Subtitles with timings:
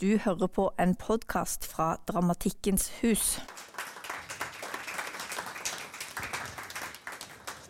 [0.00, 3.34] Du hører på en podkast fra Dramatikkens hus.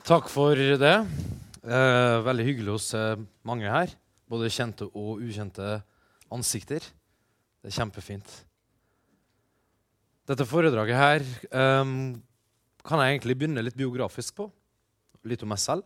[0.06, 0.92] Takk for det.
[1.66, 3.02] Eh, veldig hyggelig å se
[3.42, 3.90] mange her.
[4.30, 5.80] Både kjente og ukjente
[6.30, 6.86] ansikter.
[7.58, 8.30] Det er kjempefint.
[10.30, 11.94] Dette foredraget her eh,
[12.86, 14.52] kan jeg egentlig begynne litt biografisk på.
[15.26, 15.82] Litt om meg selv.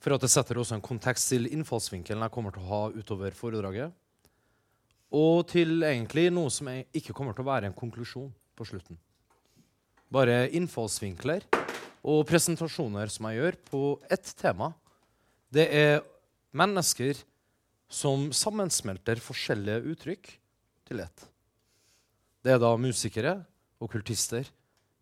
[0.00, 3.36] For at det setter også en kontekst til innfallsvinkelen jeg kommer til å ha utover
[3.36, 3.92] foredraget
[5.12, 8.96] og til egentlig noe som ikke kommer til å være en konklusjon på slutten.
[10.12, 11.44] Bare innfallsvinkler
[12.02, 14.72] og presentasjoner som jeg gjør på ett tema.
[15.52, 16.00] Det er
[16.56, 17.20] mennesker
[17.92, 20.32] som sammensmelter forskjellige uttrykk
[20.88, 21.28] til ett.
[22.42, 23.36] Det er da musikere,
[23.82, 24.48] okkultister,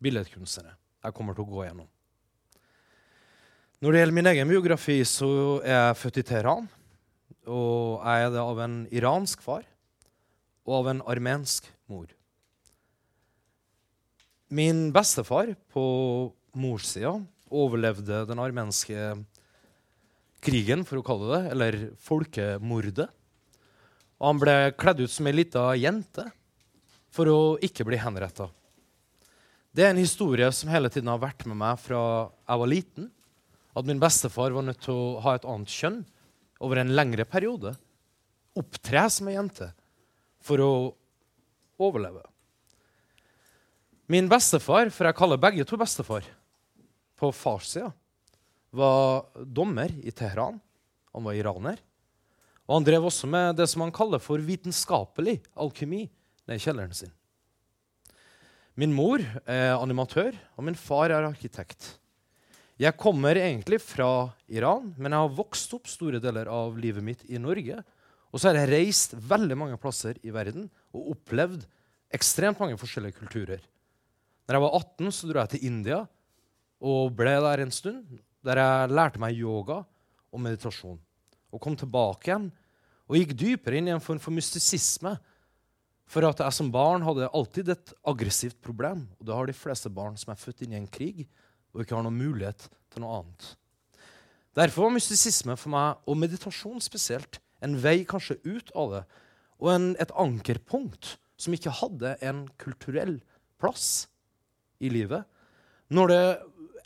[0.03, 1.87] billedkunstnere jeg kommer til å gå gjennom.
[3.81, 5.27] Når det gjelder min egen biografi, så
[5.65, 6.67] er jeg født i Teheran.
[7.49, 9.65] Og jeg er det av en iransk far
[10.71, 12.07] og av en armensk mor.
[14.51, 15.83] Min bestefar på
[16.55, 17.17] morssida
[17.51, 19.11] overlevde den armenske
[20.41, 23.07] krigen, for å kalle det eller folkemordet.
[24.21, 26.25] Og han ble kledd ut som ei lita jente
[27.11, 28.47] for å ikke bli henretta.
[29.71, 32.01] Det er en historie som hele tiden har vært med meg fra
[32.47, 33.11] jeg var liten.
[33.75, 36.01] At min bestefar var nødt til å ha et annet kjønn
[36.63, 37.75] over en lengre periode.
[38.59, 39.71] Opptre som ei jente
[40.41, 40.73] for å
[41.81, 42.23] overleve.
[44.11, 46.25] Min bestefar, for jeg kaller begge to bestefar,
[47.21, 47.91] på farssida,
[48.71, 50.57] var dommer i Teheran.
[51.11, 51.79] Han var iraner.
[52.67, 56.95] Og han drev også med det som han kaller for vitenskapelig alkymi nede i kjelleren
[56.95, 57.11] sin.
[58.79, 61.97] Min mor er animatør, og min far er arkitekt.
[62.81, 67.25] Jeg kommer egentlig fra Iran, men jeg har vokst opp store deler av livet mitt
[67.29, 67.83] i Norge
[68.31, 71.65] og så har jeg reist veldig mange plasser i verden og opplevd
[72.15, 73.61] ekstremt mange forskjellige kulturer.
[74.47, 75.99] Når jeg var 18, så dro jeg til India
[76.81, 78.19] og ble der en stund.
[78.41, 79.81] Der jeg lærte meg yoga
[80.31, 80.97] og meditasjon.
[81.51, 82.49] Og kom tilbake igjen
[83.11, 85.13] og gikk dypere inn i en form for mystisisme.
[86.11, 89.05] For at jeg som barn hadde alltid et aggressivt problem.
[89.19, 91.25] Og det har de fleste barn som er født inn i en krig
[91.71, 93.45] og ikke har noen mulighet til noe annet.
[94.57, 99.03] Derfor var mystisisme for meg, og meditasjon spesielt, en vei kanskje ut av det,
[99.61, 103.19] og en, et ankerpunkt som ikke hadde en kulturell
[103.61, 104.07] plass
[104.81, 105.25] i livet.
[105.93, 106.23] Når det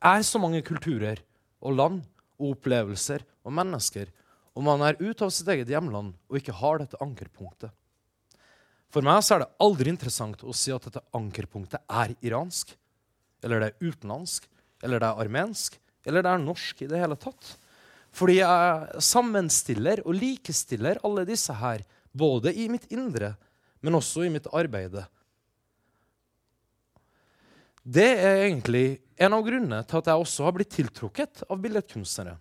[0.05, 1.21] er så mange kulturer
[1.63, 2.03] og land
[2.39, 4.11] og opplevelser og mennesker,
[4.55, 7.71] og man er ute av sitt eget hjemland og ikke har dette ankerpunktet.
[8.91, 12.71] For meg så er det aldri interessant å si at dette ankerpunktet er iransk,
[13.43, 14.47] eller det er utenlandsk,
[14.85, 15.75] eller det er armensk,
[16.07, 17.55] eller det er norsk i det hele tatt.
[18.15, 21.83] Fordi jeg sammenstiller og likestiller alle disse her,
[22.15, 23.33] både i mitt indre,
[23.83, 25.01] men også i mitt arbeid.
[27.83, 28.85] Det er egentlig
[29.19, 32.37] en av grunnene til at jeg også har blitt tiltrukket av billedkunstnere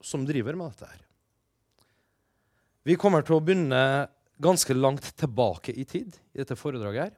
[0.00, 1.02] som driver med dette her.
[2.88, 4.08] Vi kommer til å begynne
[4.40, 7.12] ganske langt tilbake i tid i dette foredraget.
[7.12, 7.16] her.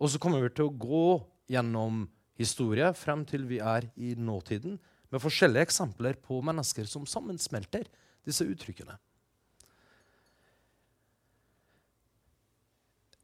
[0.00, 1.08] Og så kommer vi til å gå
[1.52, 2.06] gjennom
[2.38, 4.78] historie frem til vi er i nåtiden,
[5.12, 7.86] med forskjellige eksempler på mennesker som sammensmelter
[8.28, 8.96] disse uttrykkene.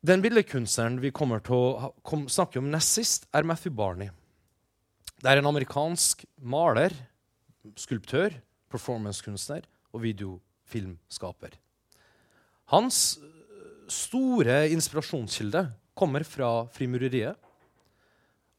[0.05, 4.11] Den billedkunstneren vi kommer til å snakke om nest sist, er Matthew Barney.
[5.17, 6.93] Det er en amerikansk maler,
[7.81, 8.35] skulptør,
[8.69, 9.65] performancekunstner
[9.95, 11.55] og videofilmskaper.
[12.73, 13.17] Hans
[13.89, 15.67] store inspirasjonskilde
[15.97, 17.41] kommer fra frimureriet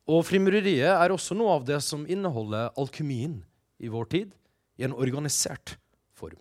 [0.05, 3.39] og frimureriet er også noe av det som inneholder alkymien
[3.81, 4.33] i vår tid,
[4.77, 5.77] i en organisert
[6.13, 6.37] form.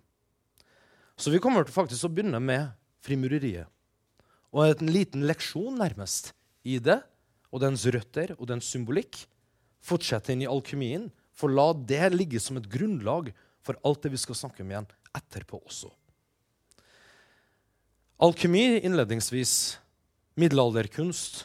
[1.17, 2.75] Så vi kommer til faktisk å begynne med
[3.05, 3.71] frimureriet.
[4.55, 6.33] Og en liten leksjon nærmest
[6.67, 7.01] i det,
[7.55, 9.17] og dens røtter og dens symbolikk.
[9.85, 13.33] Fortsette inn i alkymien, for la det ligge som et grunnlag
[13.65, 15.89] for alt det vi skal snakke om igjen etterpå også.
[18.23, 19.55] Alkymi innledningsvis
[20.39, 21.45] middelalderkunst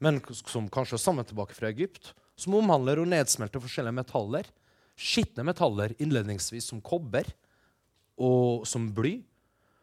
[0.00, 4.46] men som kanskje er sammen tilbake fra Egypt, som omhandler å nedsmelte forskjellige metaller.
[4.96, 7.28] Skitne metaller innledningsvis som kobber
[8.20, 9.18] og som bly,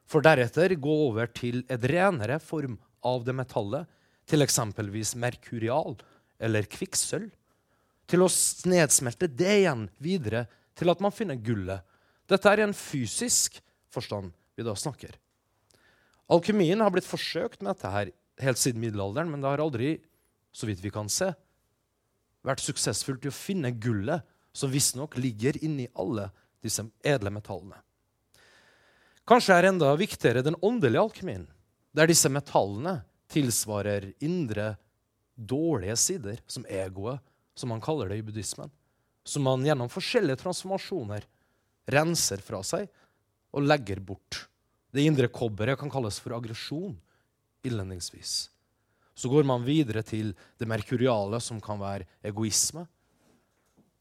[0.08, 3.86] for deretter gå over til et renere form av det metallet,
[4.28, 5.96] til eksempelvis merkurial
[6.44, 7.30] eller kvikksølv,
[8.08, 8.28] til å
[8.68, 10.46] nedsmelte det igjen videre
[10.78, 11.84] til at man finner gullet.
[12.28, 13.60] Dette er i en fysisk
[13.92, 15.14] forstand vi da snakker.
[16.32, 18.12] Alkymien har blitt forsøkt med dette her
[18.44, 19.98] helt siden middelalderen, men det har aldri,
[20.54, 21.32] så vidt vi kan se,
[22.46, 24.26] vært suksessfullt i å finne gullet
[24.56, 26.30] som visstnok ligger inni alle
[26.64, 27.80] disse edle metallene.
[29.28, 31.48] Kanskje er enda viktigere den åndelige alkymien.
[31.98, 34.76] der disse metallene tilsvarer indre
[35.36, 37.20] dårlige sider, som egoet,
[37.56, 38.70] som man kaller det i buddhismen.
[39.26, 41.26] Som man gjennom forskjellige transformasjoner
[41.90, 42.86] renser fra seg
[43.52, 44.46] og legger bort.
[44.94, 46.96] Det indre kobberet kan kalles for aggresjon
[47.66, 48.50] innledningsvis.
[49.18, 52.86] Så går man videre til det merkuriale, som kan være egoisme.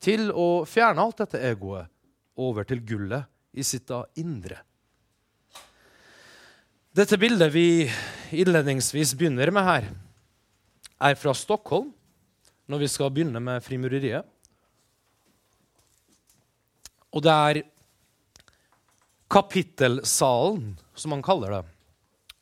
[0.02, 1.88] Til å fjerne alt dette egoet
[2.36, 3.24] over til gullet
[3.56, 4.60] i sitt da indre.
[6.96, 7.86] Dette bildet vi
[8.36, 9.88] innledningsvis begynner med her,
[10.96, 11.90] er fra Stockholm,
[12.66, 14.24] når vi skal begynne med frimureriet.
[17.12, 17.62] Og det er
[19.32, 21.75] kapittelsalen, som man kaller det,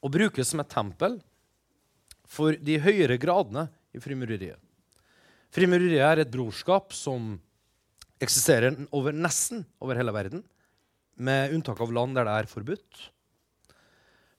[0.04, 1.16] og brukes som et tempel
[2.28, 4.60] for de høyere gradene i frimureriet.
[5.54, 7.36] Frimureriet er et brorskap som
[8.22, 10.42] eksisterer over nesten over hele verden,
[11.14, 13.02] med unntak av land der det er forbudt.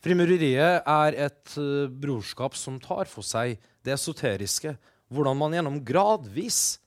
[0.04, 4.76] Frimureriet er et uh, brorskap som tar for seg det esoteriske,
[5.10, 6.78] hvordan man gjennom gradvis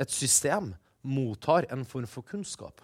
[0.00, 0.70] et system
[1.02, 2.80] mottar en form for kunnskap.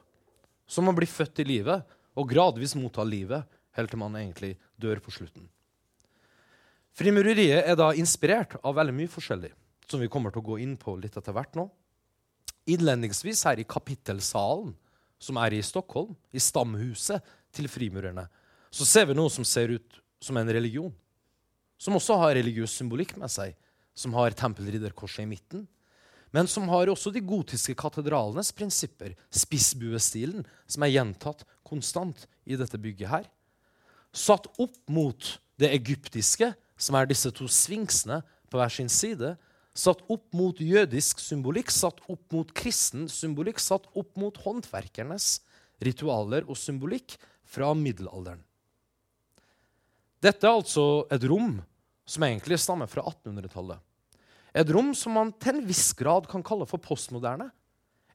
[0.66, 1.86] Som man blir født i livet
[2.16, 3.46] og gradvis mottar livet
[3.76, 5.46] helt til man egentlig dør på slutten.
[6.96, 9.52] Frimureriet er da inspirert av veldig mye forskjellig,
[9.84, 11.68] som vi kommer til å gå inn på litt etter hvert nå.
[12.72, 14.72] Innledningsvis her i kapittelsalen,
[15.20, 17.24] som er i Stockholm, i stamhuset
[17.54, 18.26] til frimurerne,
[18.72, 20.92] så ser vi noe som ser ut som en religion.
[21.76, 23.54] Som også har religiøs symbolikk med seg,
[23.96, 25.66] som har tempelridderkorset i midten.
[26.34, 32.80] Men som har også de gotiske katedralenes prinsipper, spissbuestilen, som er gjentatt konstant i dette
[32.80, 33.28] bygget her.
[34.14, 38.20] Satt opp mot det egyptiske, som er disse to sfinksene
[38.50, 39.34] på hver sin side,
[39.76, 45.40] satt opp mot jødisk symbolikk, satt opp mot kristen symbolikk, satt opp mot håndverkernes
[45.84, 48.40] ritualer og symbolikk fra middelalderen.
[50.24, 51.58] Dette er altså et rom
[52.08, 53.78] som egentlig stammer fra 1800-tallet.
[54.56, 57.50] Et rom som man til en viss grad kan kalle for postmoderne,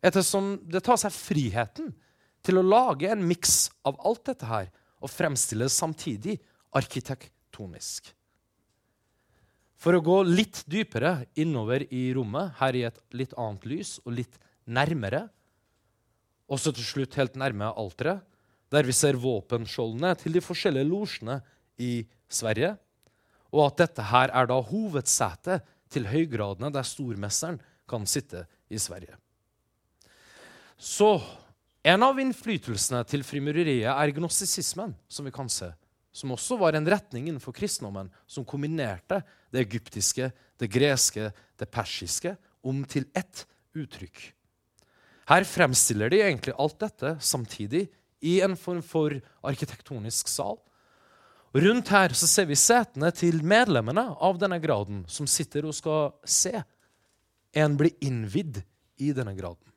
[0.02, 1.92] ettersom det tar seg friheten
[2.42, 6.38] til å lage en miks av alt dette her og fremstille det samtidig
[6.78, 8.12] arkitektonisk.
[9.82, 14.14] For å gå litt dypere innover i rommet, her i et litt annet lys og
[14.20, 14.38] litt
[14.70, 15.26] nærmere,
[16.52, 18.22] og så til slutt helt nærme alteret,
[18.72, 21.42] der vi ser våpenskjoldene til de forskjellige losjene
[21.82, 22.76] i Sverige,
[23.52, 27.60] og at dette her er da hovedsetet til høygradene der stormesteren
[27.90, 29.18] kan sitte i Sverige.
[30.78, 31.18] Så
[31.84, 35.72] en av innflytelsene til frimureriet er gnostisismen, som vi kan se
[36.12, 40.30] som også var en retning innenfor kristendommen som kombinerte det egyptiske,
[40.60, 42.36] det greske, det persiske
[42.68, 43.46] om til ett
[43.78, 44.20] uttrykk.
[45.32, 47.86] Her fremstiller de egentlig alt dette samtidig
[48.22, 49.16] i en form for
[49.48, 50.60] arkitektonisk sal.
[51.56, 56.12] Rundt her så ser vi setene til medlemmene av denne graden, som sitter og skal
[56.24, 56.54] se
[57.56, 58.62] en bli innvidd
[59.00, 59.71] i denne graden.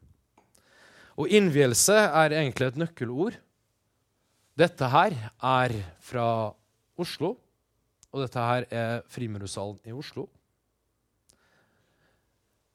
[1.15, 3.39] Og innvielse er egentlig et nøkkelord
[4.55, 5.73] dette her er
[6.05, 6.27] fra
[7.01, 7.33] Oslo,
[8.15, 10.29] og dette her er Frimurusalen i Oslo.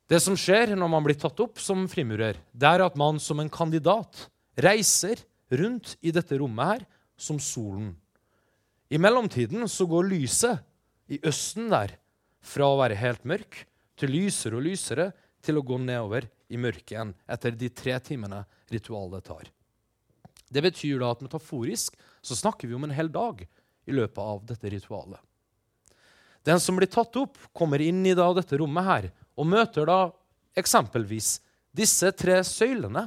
[0.10, 3.40] Det som skjer når man blir tatt opp som frimurer, det er at man som
[3.40, 4.26] en kandidat
[4.60, 5.22] reiser
[5.56, 6.84] rundt i dette rommet her
[7.16, 7.94] som solen.
[8.92, 10.60] I mellomtiden så går lyset
[11.14, 11.94] i østen der
[12.44, 13.62] fra å være helt mørk
[14.00, 15.12] til lysere og lysere
[15.46, 19.50] til å gå nedover i mørket igjen etter de tre timene ritualet tar.
[20.50, 23.44] Det betyr da at metaforisk så snakker vi om en hel dag
[23.90, 25.20] i løpet av dette ritualet.
[26.46, 30.00] Den som blir tatt opp, kommer inn i dette rommet her og møter da
[30.58, 31.38] eksempelvis
[31.76, 33.06] disse tre søylene,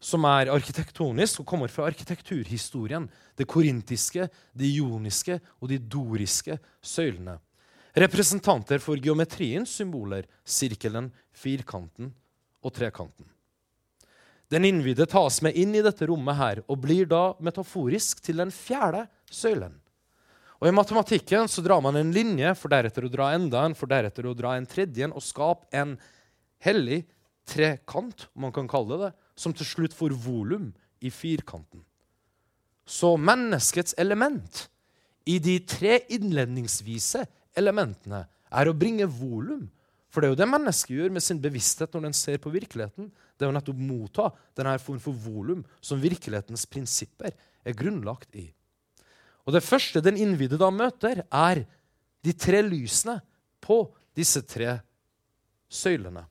[0.00, 3.04] som er arkitektonisk og kommer fra arkitekturhistorien.
[3.36, 4.26] Det korintiske,
[4.56, 7.36] det ioniske og de doriske søylene.
[8.00, 12.14] Representanter for geometriens symboler, sirkelen, firkanten
[12.64, 13.26] og trekanten.
[14.50, 18.50] Den innvidde tas med inn i dette rommet her og blir da metaforisk til den
[18.54, 19.76] fjerde søylen.
[20.60, 23.88] Og I matematikken så drar man en linje, for deretter å dra enda en, for
[23.88, 25.94] deretter å dra en tredje en, og skape en
[26.60, 27.04] hellig
[27.48, 30.68] trekant, om man kan kalle det det, som til slutt får volum
[31.00, 31.80] i firkanten.
[32.84, 34.66] Så menneskets element
[35.30, 37.22] i de tre innledningsvise
[37.56, 39.68] elementene er å bringe volum
[40.10, 43.10] for det er jo det mennesket gjør med sin bevissthet når den ser på virkeligheten.
[43.38, 44.26] Det er jo nettopp motta
[44.58, 48.48] denne form for volum som virkelighetens prinsipper er grunnlagt i.
[49.46, 51.64] Og Det første den innvidde da møter, er
[52.20, 53.20] de tre lysene
[53.62, 53.84] på
[54.16, 54.76] disse tre
[55.70, 56.26] søylene.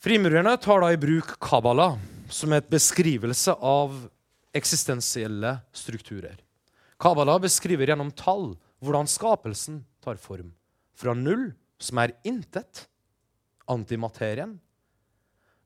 [0.00, 1.96] Frimurerne tar da i bruk Kabbala
[2.30, 3.94] som et beskrivelse av
[4.56, 6.38] eksistensielle strukturer.
[7.00, 10.54] Kabbalah beskriver gjennom tall hvordan skapelsen tar form.
[10.96, 12.86] Fra null, som er intet,
[13.66, 14.56] antimaterien.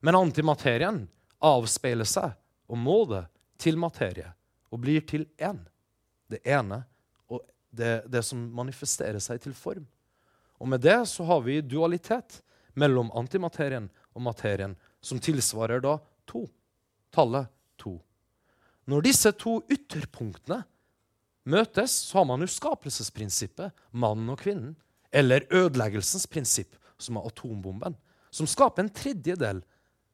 [0.01, 1.05] Men antimaterien
[1.39, 2.35] avspeiler seg
[2.71, 3.25] og må det
[3.61, 4.33] til materie
[4.71, 5.61] og blir til én.
[6.31, 6.83] Det ene
[7.31, 9.87] og det, det som manifesterer seg til form.
[10.61, 12.41] Og med det så har vi dualitet
[12.79, 15.97] mellom antimaterien og materien, som tilsvarer da
[16.29, 16.45] to.
[17.11, 17.49] Tallet
[17.81, 17.97] to.
[18.87, 20.61] Når disse to ytterpunktene
[21.51, 24.77] møtes, så har man jo skapelsesprinsippet, mannen og kvinnen,
[25.11, 27.97] eller ødeleggelsens prinsipp, som er atombomben,
[28.31, 29.62] som skaper en tredjedel,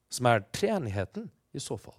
[0.08, 1.96] som er treenigheten i så fall.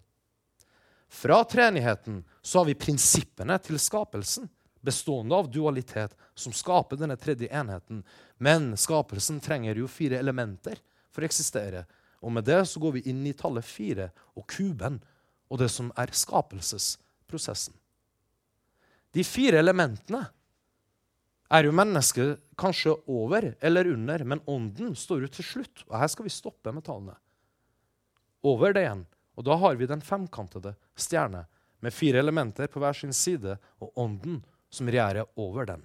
[1.07, 4.49] Fra treenigheten så har vi prinsippene til skapelsen,
[4.81, 8.03] bestående av dualitet, som skaper denne tredje enheten.
[8.37, 10.79] Men skapelsen trenger jo fire elementer
[11.11, 11.85] for å eksistere.
[12.21, 14.99] Og med det så går vi inn i tallet fire og kuben
[15.47, 17.75] og det som er skapelsesprosessen.
[19.15, 20.25] De fire elementene
[21.47, 25.83] er jo mennesket kanskje over eller under, men ånden står ut til slutt.
[25.89, 27.17] Og her skal vi stoppe med tallene.
[28.47, 29.05] Over det igjen.
[29.37, 31.45] Og da har vi den femkantede stjerne
[31.85, 34.41] med fire elementer på hver sin side, og ånden
[34.73, 35.83] som regjerer over den.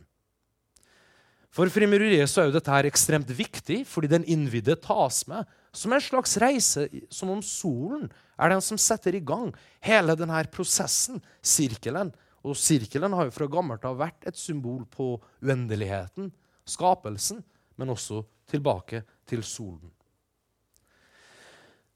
[1.52, 5.92] For frimureriet så er jo dette her ekstremt viktig, fordi den innvidde tas med som
[5.92, 8.06] en slags reise, som om solen
[8.40, 9.50] er den som setter i gang
[9.84, 12.12] hele denne prosessen, sirkelen.
[12.42, 15.14] Og sirkelen har jo fra gammelt av vært et symbol på
[15.44, 16.32] uendeligheten,
[16.68, 17.42] skapelsen,
[17.76, 19.90] men også tilbake til solen.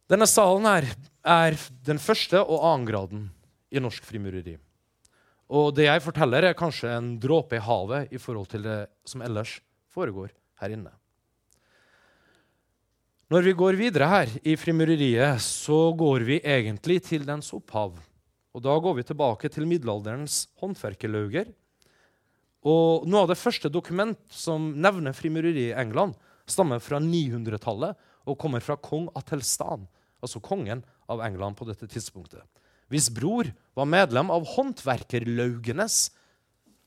[0.07, 0.87] Denne salen her
[1.27, 1.57] er
[1.87, 3.27] den første og annengraden
[3.75, 4.55] i norsk frimureri.
[5.51, 9.23] Og det jeg forteller, er kanskje en dråpe i havet i forhold til det som
[9.23, 9.59] ellers
[9.95, 10.31] foregår
[10.63, 10.93] her inne.
[13.31, 17.97] Når vi går videre her i frimureriet, så går vi egentlig til dens opphav.
[18.55, 21.51] Og Da går vi tilbake til middelalderens håndverkerlauger.
[22.67, 26.17] Og Noe av det første dokument som nevner frimureri i England,
[26.51, 29.87] stammer fra 900-tallet og kommer fra kong Atelstan,
[30.23, 32.43] altså kongen av England på dette tidspunktet.
[32.91, 36.09] Hvis bror var medlem av håndverkerlaugenes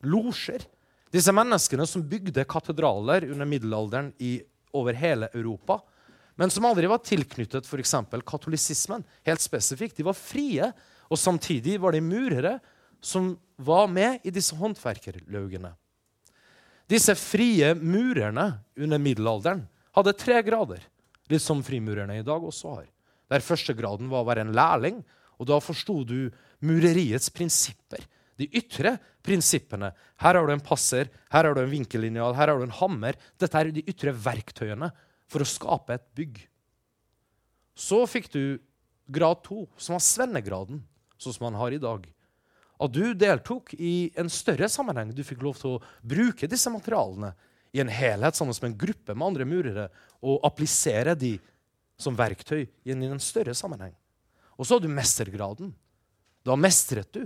[0.07, 0.63] losjer.
[1.11, 4.39] Disse menneskene som bygde katedraler under middelalderen i,
[4.75, 5.79] over hele Europa,
[6.39, 7.95] men som aldri var tilknyttet f.eks.
[8.23, 9.03] katolisismen.
[9.27, 9.97] helt spesifikt.
[9.97, 10.69] De var frie,
[11.09, 12.59] og samtidig var de murere
[13.01, 15.73] som var med i disse håndverkerlaugene.
[16.89, 18.47] Disse frie murerne
[18.79, 19.65] under middelalderen
[19.95, 20.81] hadde tre grader,
[21.29, 22.87] litt som frimurerne i dag også har.
[23.29, 25.03] Der første graden var å være en lærling,
[25.37, 26.31] og da forsto du
[26.65, 28.01] mureriets prinsipper.
[28.39, 29.91] De ytre prinsippene.
[30.23, 33.19] Her har du en passer, her har du en vinkellinjal, her har du en hammer.
[33.39, 34.89] Dette er de ytre verktøyene
[35.29, 36.39] for å skape et bygg.
[37.79, 38.43] Så fikk du
[39.11, 40.81] grad to, som var svennegraden,
[41.19, 42.07] sånn som man har i dag.
[42.79, 45.11] At du deltok i en større sammenheng.
[45.11, 47.33] Du fikk lov til å bruke disse materialene
[47.75, 49.89] i en helhet sammen med en gruppe med andre murere
[50.23, 51.35] og applisere de
[51.99, 53.93] som verktøy i en større sammenheng.
[54.55, 55.73] Og så har du mestergraden.
[56.43, 57.25] Da mestret du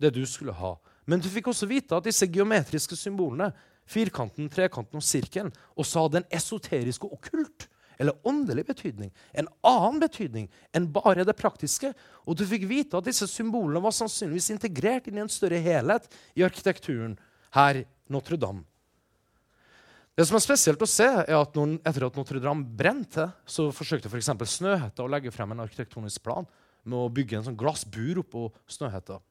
[0.00, 0.76] det du skulle ha.
[1.08, 3.50] Men du fikk også vite at disse geometriske symbolene,
[3.88, 7.66] firkanten, trekanten og sirkelen, også hadde en esoterisk og okkult
[8.02, 9.12] eller åndelig betydning.
[9.32, 11.92] En annen betydning enn bare det praktiske.
[12.26, 16.10] Og du fikk vite at disse symbolene var sannsynligvis integrert inn i en større helhet
[16.34, 17.14] i arkitekturen
[17.54, 18.66] her Notre-Dame.
[20.12, 24.10] Det som er spesielt å se, er at når, etter at Notre-Dame brente, så forsøkte
[24.10, 24.28] f.eks.
[24.34, 26.48] For Snøhetta å legge frem en arkitektonisk plan
[26.82, 29.22] med å bygge en sånn glassbur oppå Snøhetta.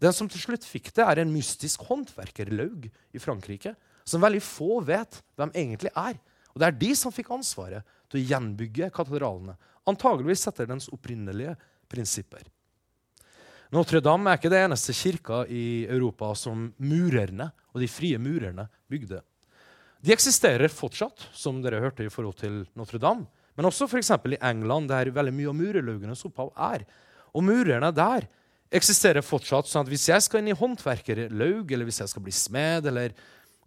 [0.00, 3.74] Den som til slutt fikk det, er en mystisk håndverkerlaug i Frankrike,
[4.08, 6.16] som veldig få vet hvem egentlig er.
[6.54, 9.56] Og Det er de som fikk ansvaret til å gjenbygge katedralene,
[9.88, 11.54] antageligvis etter dens opprinnelige
[11.90, 12.44] prinsipper.
[13.70, 19.20] Notre-Dame er ikke det eneste kirka i Europa som murerne og de frie murerne bygde.
[20.02, 23.28] De eksisterer fortsatt, som dere hørte i forhold til Notre-Dame.
[23.54, 24.10] Men også f.eks.
[24.32, 26.86] i England, der veldig mye av murerlaugenes opphav er.
[27.36, 28.26] Og murerne der
[28.72, 29.68] eksisterer fortsatt.
[29.68, 33.14] sånn at Hvis jeg skal inn i håndverkerlaug, eller hvis jeg skal bli smed eller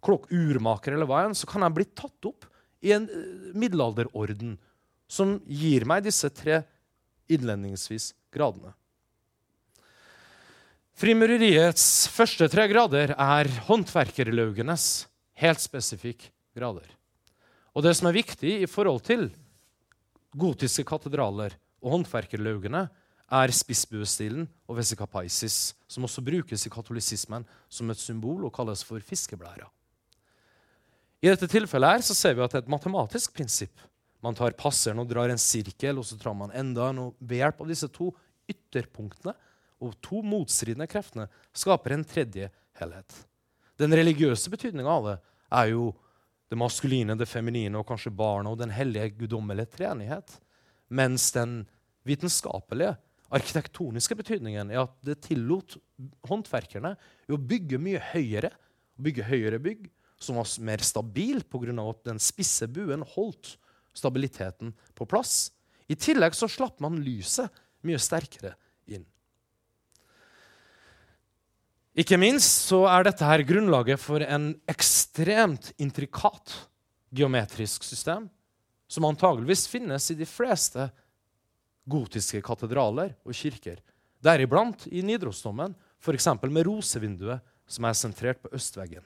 [0.04, 2.48] klokkurmaker, eller hva enn, så kan jeg bli tatt opp
[2.84, 4.58] i en uh, middelalderorden
[5.08, 6.62] som gir meg disse tre
[7.32, 8.74] innledningsvis gradene.
[10.94, 15.08] Frimureriets første tre grader er håndverkerlaugenes
[15.42, 16.86] helt spesifikke grader.
[17.74, 19.32] Og det som er viktig i forhold til
[20.38, 22.88] gotiske katedraler og håndverkerlaugene,
[23.34, 29.02] er spissbuestilen og vesicapaisis, som også brukes i katolisismen som et symbol og kalles for
[29.02, 29.66] fiskeblæra.
[31.24, 33.80] I dette tilfellet her så ser vi at det er et matematisk prinsipp.
[34.24, 37.00] Man tar passeren og drar en sirkel, og så drar man enda en.
[37.06, 38.10] Og ved hjelp av disse to
[38.52, 39.32] ytterpunktene
[39.84, 42.50] og to motstridende kreftene skaper en tredje
[42.80, 43.16] helhet.
[43.80, 45.16] Den religiøse betydninga av det
[45.62, 45.88] er jo
[46.52, 50.36] det maskuline, det feminine og kanskje barna og den hellige guddommelige treenighet.
[50.92, 51.62] Mens den
[52.08, 52.98] vitenskapelige,
[53.34, 55.80] arkitektoniske betydningen er at det tillot
[56.28, 56.98] håndverkerne
[57.32, 58.52] å bygge mye høyere,
[59.00, 59.88] bygge høyere bygg
[60.24, 61.74] som var mer stabil pga.
[61.90, 63.58] at den spisse buen holdt
[63.94, 65.52] stabiliteten på plass.
[65.88, 67.52] I tillegg så slapp man lyset
[67.84, 68.56] mye sterkere
[68.88, 69.06] inn.
[71.94, 76.56] Ikke minst så er dette her grunnlaget for en ekstremt intrikat
[77.14, 78.26] geometrisk system
[78.90, 80.88] som antageligvis finnes i de fleste
[81.90, 83.78] gotiske katedraler og kirker.
[84.24, 86.30] Deriblant i Nidarosdomen, f.eks.
[86.48, 89.04] med rosevinduet som er sentrert på østveggen.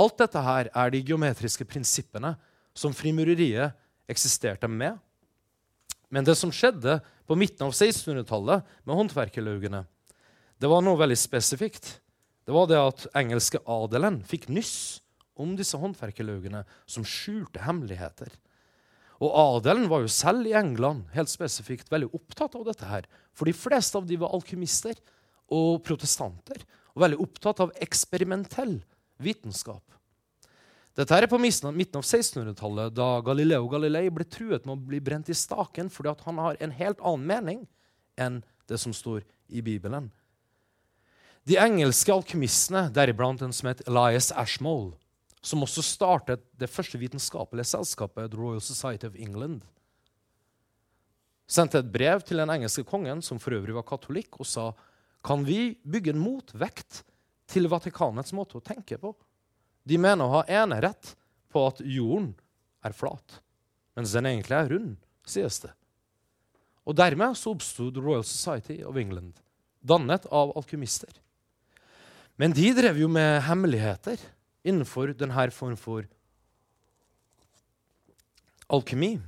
[0.00, 2.32] Alt dette her er de geometriske prinsippene
[2.76, 3.76] som frimureriet
[4.10, 4.96] eksisterte med.
[6.10, 9.84] Men det som skjedde på midten av 1600-tallet med håndverkerlaugene,
[10.60, 11.98] det var noe veldig spesifikt.
[12.48, 15.00] Det var det at engelske adelen fikk nyss
[15.40, 18.32] om disse håndverkerlaugene som skjulte hemmeligheter.
[19.20, 22.86] Og adelen var jo selv i England helt spesifikt veldig opptatt av dette.
[22.88, 23.04] her.
[23.36, 24.96] For de fleste av de var alkymister
[25.52, 26.62] og protestanter
[26.94, 28.80] og veldig opptatt av eksperimentell
[29.22, 29.84] vitenskap.
[30.98, 35.30] Dette er på midten av 1600-tallet, da Galileo Galilei ble truet med å bli brent
[35.30, 37.60] i staken fordi han har en helt annen mening
[38.20, 40.10] enn det som står i Bibelen.
[41.48, 44.92] De engelske alkymistene, deriblant en som het Elias Ashmole,
[45.40, 49.62] som også startet det første vitenskapelige selskapet, The Royal Society of England,
[51.50, 54.70] sendte et brev til den engelske kongen, som for øvrig var katolikk, og sa
[55.26, 57.02] kan vi bygge en motvekt
[57.50, 59.12] til Vatikanets måte å tenke på.
[59.82, 61.14] De mener å ha enerett
[61.50, 62.32] på at jorden
[62.86, 63.40] er flat,
[63.98, 65.72] mens den egentlig er rund, sies det.
[66.88, 69.34] Og dermed så oppsto The Royal Society of England,
[69.80, 71.10] dannet av alkymister.
[72.40, 74.20] Men de drev jo med hemmeligheter
[74.64, 76.06] innenfor denne form for
[78.70, 79.18] alkemi.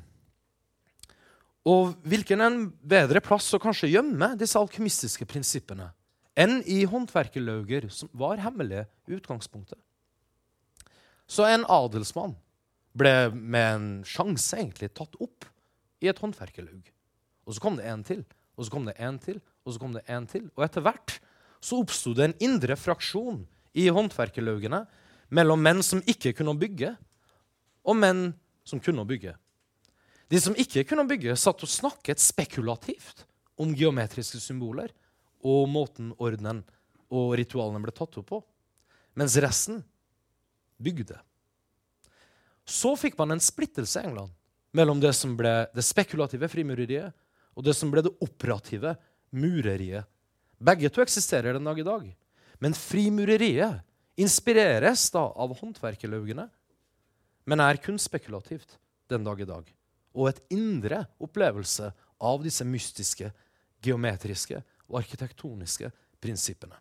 [1.68, 5.90] Og hvilken en bedre plass å kanskje gjemme disse alkymistiske prinsippene
[6.38, 9.78] enn i håndverkerlauger som var hemmelige utgangspunktet.
[11.28, 12.34] Så en adelsmann
[12.96, 15.46] ble med en sjanse egentlig tatt opp
[16.02, 16.88] i et håndverkerlaug.
[17.46, 18.24] Og så kom det en til,
[18.56, 20.48] og så kom det en til, og så kom det en til.
[20.56, 21.18] Og etter hvert
[21.62, 23.44] så oppsto det en indre fraksjon
[23.78, 24.82] i håndverkerlaugene
[25.32, 26.92] mellom menn som ikke kunne bygge,
[27.82, 28.26] og menn
[28.68, 29.34] som kunne bygge.
[30.30, 33.24] De som ikke kunne bygge, satt og snakket spekulativt
[33.60, 34.92] om geometriske symboler
[35.42, 36.62] og måten ordenen
[37.12, 38.40] og ritualene ble tatt opp på,
[39.18, 39.82] mens resten
[40.82, 41.18] bygde.
[42.64, 44.32] Så fikk man en splittelse i England
[44.72, 47.12] mellom det som ble det spekulative frimureriet,
[47.52, 48.94] og det som ble det operative
[49.36, 50.08] mureriet.
[50.62, 52.06] Begge to eksisterer den dag i dag.
[52.62, 53.82] Men frimureriet
[54.16, 56.46] inspireres da av håndverkerlaugene,
[57.44, 58.78] men er kun spekulativt
[59.10, 59.66] den dag i dag.
[60.14, 61.90] Og et indre opplevelse
[62.22, 63.32] av disse mystiske,
[63.82, 65.90] geometriske og arkitektoniske
[66.22, 66.78] prinsippene.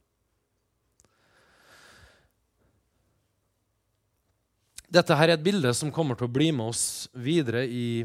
[4.92, 8.04] Dette her er et bilde som kommer til å bli med oss videre i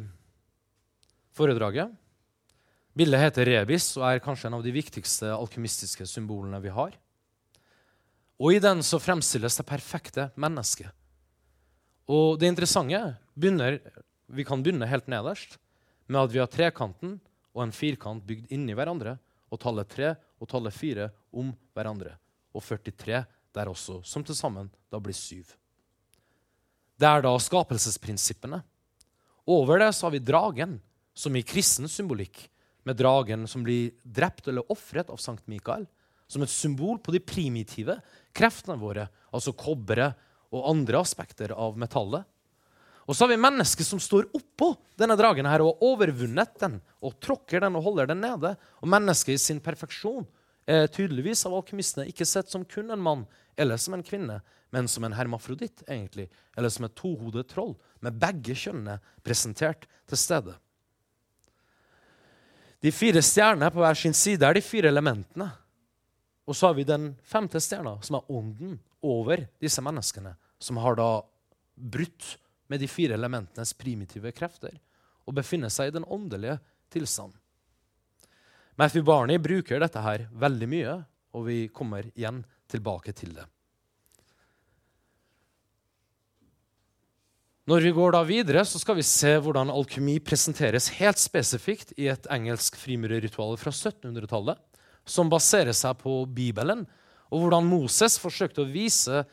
[1.35, 1.91] foredraget.
[2.97, 6.95] Bildet heter rebis og er kanskje en av de viktigste alkymistiske symbolene vi har.
[8.39, 10.93] Og I den så fremstilles det perfekte mennesket.
[12.07, 13.81] Og det interessante begynner,
[14.27, 15.55] Vi kan begynne helt nederst
[16.09, 17.21] med at vi har trekanten
[17.55, 19.21] og en firkant bygd inni hverandre,
[19.57, 22.14] og tallet tre og tallet fire om hverandre.
[22.53, 23.25] Og 43
[23.57, 25.49] der også, som til sammen da blir syv.
[26.97, 28.61] Det er da skapelsesprinsippene.
[29.49, 30.79] Over det så har vi dragen,
[31.16, 32.47] som i kristen symbolikk
[32.87, 35.87] med dragen som blir drept eller ofret av Sankt Mikael,
[36.29, 37.97] som et symbol på de primitive
[38.37, 40.19] kreftene våre, altså kobberet
[40.55, 42.27] og andre aspekter av metallet.
[43.07, 46.81] Og så har vi mennesker som står oppå denne dragen her og har overvunnet den
[46.99, 48.57] og tråkker den og holder den nede.
[48.83, 50.27] Og mennesket i sin perfeksjon
[50.66, 53.23] er tydeligvis av alkymistene ikke sett som kun en mann
[53.57, 54.40] eller som en kvinne,
[54.75, 56.27] men som en hermafroditt, egentlig,
[56.59, 60.57] eller som et tohodet troll med begge kjønnene presentert til stede.
[62.83, 65.49] De fire stjernene på hver sin side er de fire elementene.
[66.47, 70.99] Og så har vi den femte stjerna, som er ånden over disse menneskene, som har
[70.99, 71.09] da
[71.77, 74.79] brutt med de fire elementenes primitive krefter
[75.26, 76.59] og befinner seg i den åndelige
[76.92, 77.38] tilstanden.
[78.76, 80.96] Matthew Barney bruker dette her veldig mye,
[81.33, 83.46] og vi kommer igjen tilbake til det.
[87.66, 92.07] Når vi går da videre, så skal vi se hvordan alkymi presenteres helt spesifikt i
[92.12, 94.61] et engelsk frimurerritual fra 1700-tallet,
[95.07, 96.85] som baserer seg på Bibelen
[97.33, 99.24] og hvordan Moses forsøkte å vise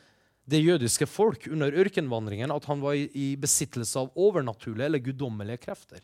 [0.44, 6.02] det jødiske folk under ørkenvandringen at han var i, besittelse av overnaturlige eller guddommelige krefter.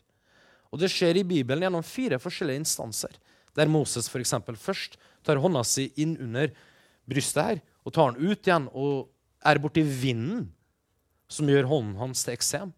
[0.71, 3.11] Og Det skjer i Bibelen gjennom fire forskjellige instanser,
[3.53, 4.23] der Moses for
[4.55, 6.49] først tar hånda si inn under
[7.05, 9.09] brystet her, og tar den ut igjen og
[9.43, 10.51] er borti vinden,
[11.27, 12.71] som gjør hånden hans til eksem.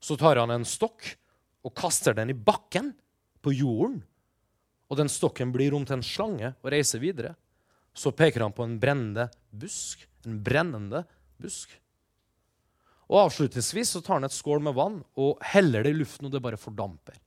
[0.00, 1.16] Så tar han en stokk
[1.64, 2.92] og kaster den i bakken,
[3.44, 3.98] på jorden.
[4.88, 7.34] Og den stokken blir om til en slange og reiser videre.
[7.94, 10.02] Så peker han på en brennende busk.
[10.26, 11.04] En brennende
[11.40, 11.72] busk.
[13.10, 16.32] Og Avslutningsvis så tar han et skål med vann og heller det i luften, og
[16.32, 17.18] det bare fordamper.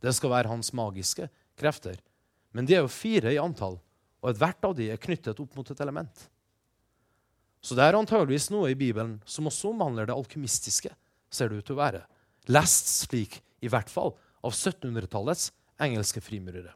[0.00, 1.98] Det skal være hans magiske krefter.
[2.54, 3.76] Men de er jo fire i antall,
[4.22, 6.26] og ethvert av de er knyttet opp mot et element.
[7.60, 10.92] Så det er antageligvis noe i Bibelen som også omhandler det alkymistiske,
[11.28, 12.02] ser det ut til å være.
[12.52, 14.14] Lest slik, i hvert fall,
[14.46, 15.50] av 1700-tallets
[15.82, 16.70] engelske frimurere.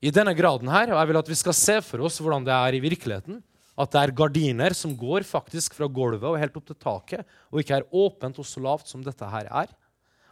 [0.00, 2.54] I denne graden her, og jeg vil at vi skal se for oss hvordan det
[2.56, 3.42] er i virkeligheten,
[3.80, 7.60] at det er gardiner som går faktisk fra gulvet og helt opp til taket, og
[7.60, 9.68] ikke er åpent og så lavt som dette her er.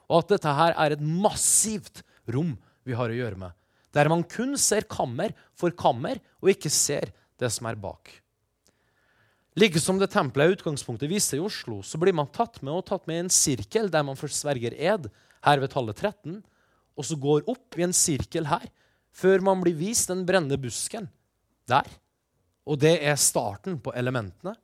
[0.08, 2.02] Og at dette her er et massivt
[2.32, 2.54] rom
[2.88, 3.52] vi har å gjøre med,
[3.92, 8.10] der man kun ser kammer for kammer, og ikke ser det som er bak.
[9.58, 12.86] Like som det tempelet i utgangspunktet viser i Oslo, så blir man tatt med og
[12.88, 15.08] tatt med i en sirkel der man først sverger ed,
[15.44, 16.40] her ved tallet 13,
[16.98, 18.68] og så går opp i en sirkel her,
[19.14, 21.08] før man blir vist den brennende busken
[21.68, 21.88] der.
[22.68, 24.54] Og det er starten på elementene.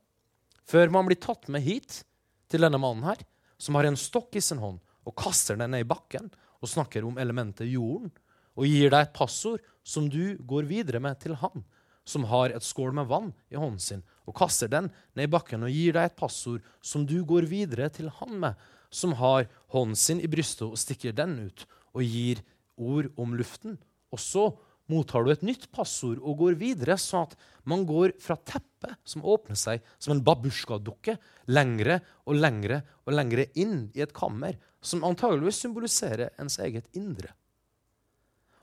[0.68, 2.02] Før man blir tatt med hit
[2.48, 3.20] til denne mannen her,
[3.58, 6.30] som har en stokk i sin hånd og kaster den ned i bakken
[6.60, 8.12] og snakker om elementet jorden,
[8.54, 11.64] og gir deg et passord som du går videre med til han,
[12.04, 15.64] som har et skål med vann i hånden sin, og kaster den ned i bakken
[15.66, 18.54] og gir deg et passord som du går videre til han med,
[18.94, 22.40] som har hånden sin i brystet og stikker den ut og gir
[22.76, 23.76] ord om luften.
[24.14, 24.48] Og så
[24.90, 27.36] mottar du et nytt passord og går videre, sånn at
[27.68, 31.16] man går fra teppet, som åpner seg som en babusjkadukke,
[31.56, 37.32] lengre og lengre og lengre inn i et kammer, som antageligvis symboliserer ens eget indre.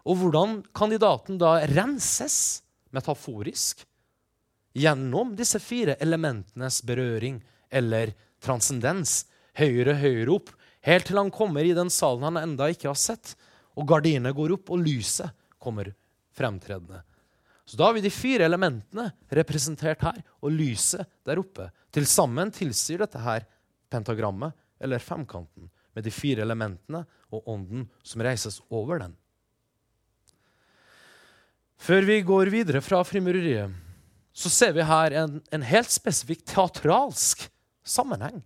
[0.05, 2.61] Og hvordan kandidaten da renses,
[2.93, 3.83] metaforisk,
[4.77, 7.41] gjennom disse fire elementenes berøring
[7.73, 9.25] eller transcendens,
[9.57, 10.53] høyere, høyere opp,
[10.85, 13.35] helt til han kommer i den salen han enda ikke har sett,
[13.77, 15.31] og gardinene går opp, og lyset
[15.61, 15.93] kommer
[16.35, 17.03] fremtredende.
[17.65, 21.69] Så da har vi de fire elementene representert her, og lyset der oppe.
[21.93, 23.45] Til sammen tilsier dette her
[23.91, 29.13] pentagrammet, eller femkanten, med de fire elementene og ånden som reises over den.
[31.81, 33.71] Før vi går videre fra frimureriet,
[34.31, 37.47] så ser vi her en, en helt spesifikk teatralsk
[37.83, 38.39] sammenheng.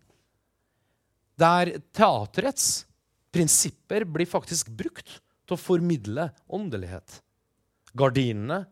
[1.39, 2.85] Der teaterets
[3.35, 7.19] prinsipper blir faktisk brukt til å formidle åndelighet.
[7.95, 8.65] Gardinene,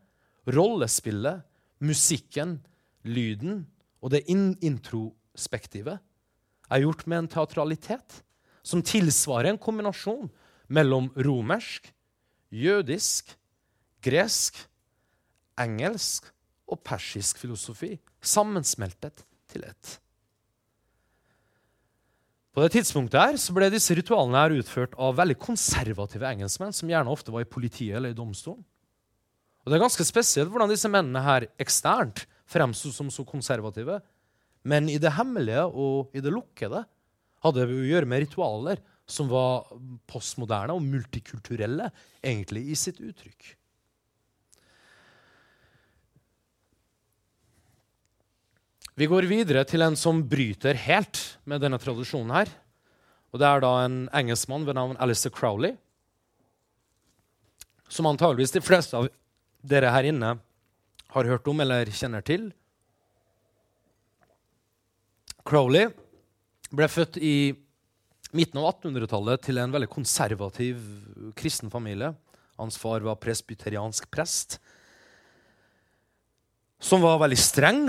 [0.50, 1.44] rollespillet,
[1.84, 2.58] musikken,
[3.04, 3.64] lyden
[4.04, 5.98] og det introspektive
[6.74, 8.22] er gjort med en teatralitet
[8.64, 10.30] som tilsvarer en kombinasjon
[10.74, 11.90] mellom romersk,
[12.54, 13.34] jødisk,
[14.04, 14.58] gresk,
[15.60, 16.30] engelsk
[16.72, 19.98] og persisk filosofi sammensmeltet til ett.
[22.54, 26.90] På det tidspunktet her så ble disse ritualene her utført av veldig konservative engelskmenn, som
[26.92, 28.62] gjerne ofte var i politiet eller i domstolen.
[29.64, 34.02] Og Det er ganske spesielt hvordan disse mennene her eksternt fremsto som så konservative.
[34.68, 36.84] Men i det hemmelige og i det lukkede
[37.44, 39.66] hadde vi å gjøre med ritualer som var
[40.08, 41.90] postmoderne og multikulturelle
[42.22, 43.56] egentlig i sitt uttrykk.
[48.94, 51.18] Vi går videre til en som bryter helt
[51.50, 52.52] med denne tradisjonen her.
[53.34, 55.74] Og Det er da en engelskmann ved navn Alistair Crowley.
[57.90, 59.10] Som antageligvis de fleste av
[59.66, 60.36] dere her inne
[61.10, 62.52] har hørt om eller kjenner til.
[65.44, 65.90] Crowley
[66.70, 67.54] ble født i
[68.34, 70.78] midten av 1800-tallet til en veldig konservativ
[71.38, 72.14] kristen familie.
[72.62, 74.60] Hans far var presbyteriansk prest,
[76.78, 77.88] som var veldig streng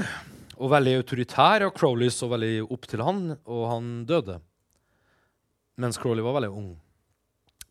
[0.56, 4.40] og veldig autoritær, og Crowley så veldig opp til han, og han døde
[5.80, 6.74] mens Crowley var veldig ung.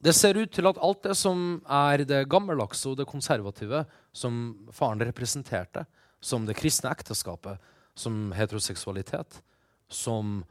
[0.04, 4.42] Det ser ut til at alt det som er det gammeldagse og det konservative som
[4.76, 5.86] faren representerte,
[6.20, 7.62] som det kristne ekteskapet,
[7.96, 9.40] som heteroseksualitet,
[9.88, 10.42] som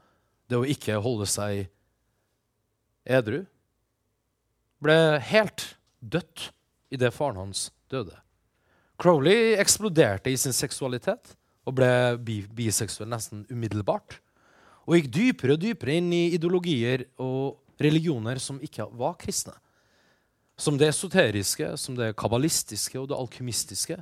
[0.49, 1.67] det å ikke holde seg
[3.05, 3.43] edru,
[4.83, 4.97] ble
[5.29, 5.67] helt
[6.01, 6.49] dødt
[6.93, 8.15] idet faren hans døde.
[8.97, 11.89] Crowley eksploderte i sin seksualitet og ble
[12.23, 14.19] bi biseksuell nesten umiddelbart.
[14.83, 19.55] Og gikk dypere og dypere inn i ideologier og religioner som ikke var kristne.
[20.59, 23.97] Som det esoteriske, som det kabbalistiske og det alkymistiske.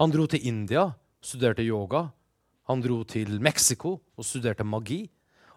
[0.00, 0.88] Han dro til India,
[1.20, 2.06] studerte yoga.
[2.70, 5.04] Han dro til Mexico og studerte magi.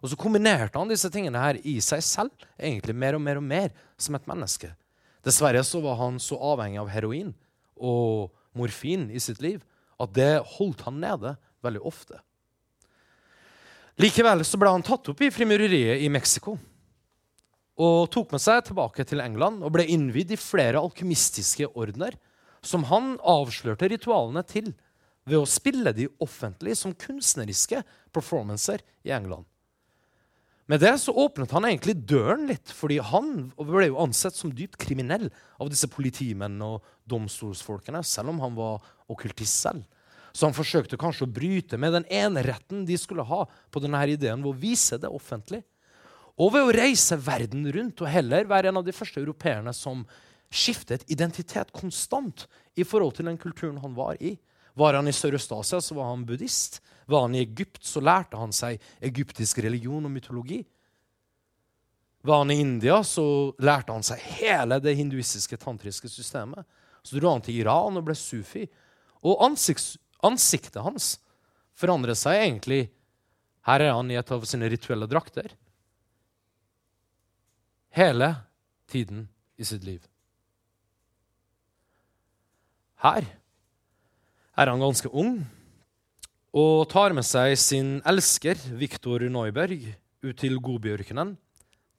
[0.02, 3.46] Og så kombinerte han disse tingene her i seg selv, egentlig mer og mer og
[3.46, 4.72] mer, som et menneske.
[5.26, 7.34] Dessverre så var han så avhengig av heroin
[7.76, 9.60] og morfin i sitt liv
[10.00, 11.36] at det holdt han nede
[11.66, 12.20] veldig ofte.
[14.00, 16.56] Likevel så ble han tatt opp i frimureriet i Mexico
[17.80, 22.16] og tok med seg tilbake til England og ble innvidd i flere alkymistiske ordener,
[22.64, 24.74] som han avslørte ritualene til
[25.28, 27.82] ved å spille de offentlig som kunstneriske
[28.16, 29.46] performancer i England.
[30.70, 34.78] Med det så åpnet han egentlig døren litt, fordi han ble jo ansett som dypt
[34.78, 39.88] kriminell av disse politimennene og domstolsfolkene, selv om han var okkultist selv.
[40.30, 44.44] Så han forsøkte kanskje å bryte med den eneretten de skulle ha på denne ideen
[44.46, 45.64] ved å vise det offentlig.
[46.38, 50.06] Og ved å reise verden rundt og heller være en av de første europeerne som
[50.54, 52.46] skiftet identitet konstant
[52.78, 54.36] i forhold til den kulturen han var i.
[54.80, 56.80] Var han i Sørøst-Asia, så var han buddhist.
[57.10, 60.62] Var han i Egypt, så lærte han seg egyptisk religion og mytologi.
[62.22, 63.24] Var han i India, så
[63.64, 66.68] lærte han seg hele det hinduistiske tantriske systemet.
[67.04, 68.66] Så dro han til Iran og ble sufi.
[69.24, 71.18] Og ansikts, ansiktet hans
[71.80, 72.88] forandret seg egentlig
[73.68, 75.52] Her er han i et av sine rituelle drakter.
[77.94, 78.30] Hele
[78.90, 79.28] tiden
[79.60, 80.00] i sitt liv.
[83.04, 83.28] Her
[84.60, 85.40] er han ganske ung
[86.60, 89.86] og tar med seg sin elsker Viktor Neuberg
[90.26, 91.36] ut til Godbjørkenen,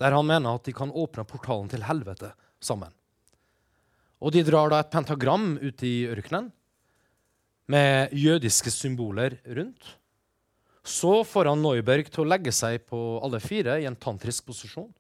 [0.01, 2.91] der han mener at de kan åpne portalen til helvete sammen.
[4.21, 6.51] Og De drar da et pentagram ut i ørkenen
[7.71, 9.97] med jødiske symboler rundt.
[10.85, 14.91] Så får han Neuberg til å legge seg på alle fire i en tantrisk posisjon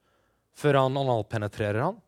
[0.56, 1.98] før han analpenetrerer han.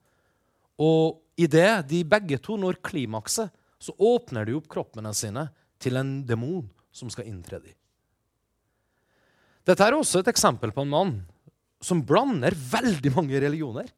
[0.80, 3.50] Og idet de begge to når klimakset,
[3.82, 5.48] så åpner de opp kroppene sine
[5.82, 7.74] til en demon som skal inntre dem.
[9.66, 11.16] Dette er også et eksempel på en mann
[11.82, 13.90] som blander veldig mange religioner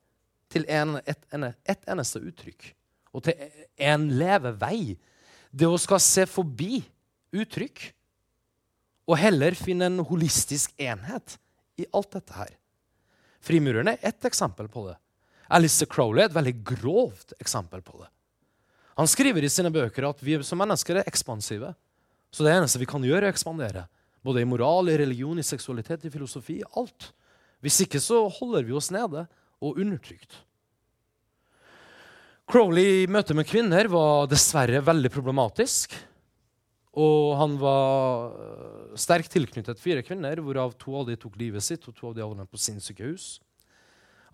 [0.53, 2.71] til en, et, en, et eneste uttrykk
[3.15, 3.39] og til
[3.87, 4.97] en levevei.
[5.55, 6.81] Det å skal se forbi
[7.35, 7.85] uttrykk
[9.05, 11.37] og heller finne en holistisk enhet
[11.81, 12.53] i alt dette her.
[13.45, 14.97] Frimurerne er ett eksempel på det.
[15.53, 18.09] Alice Crowley er et veldig grovt eksempel på det.
[18.99, 21.73] Han skriver i sine bøker at vi som mennesker er ekspansive.
[22.35, 23.85] Så det eneste vi kan gjøre, er å ekspandere.
[24.25, 26.61] Både i moral, i religion, i seksualitet, i filosofi.
[26.79, 27.11] Alt.
[27.65, 29.27] Hvis ikke så holder vi oss nede
[29.65, 30.41] og undertrykt.
[32.51, 35.95] Crowley i møte med kvinner var dessverre veldig problematisk.
[36.95, 41.89] Og han var øh, sterkt tilknyttet fire kvinner, hvorav to av dem tok livet sitt,
[41.89, 43.41] og to av dem havnet på sinnssykehus.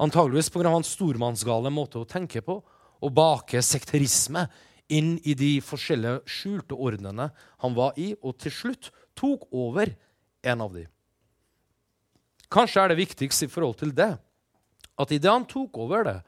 [0.01, 0.69] Antageligvis pga.
[0.69, 2.59] hans stormannsgale måte å tenke på
[3.01, 4.47] å bake sekterisme
[4.91, 7.31] inn i de forskjellige skjulte ordnene
[7.63, 9.93] han var i, og til slutt tok over
[10.43, 10.87] en av de.
[12.51, 14.13] Kanskje er det viktigst i forhold til det
[15.01, 16.19] at idet han tok over det,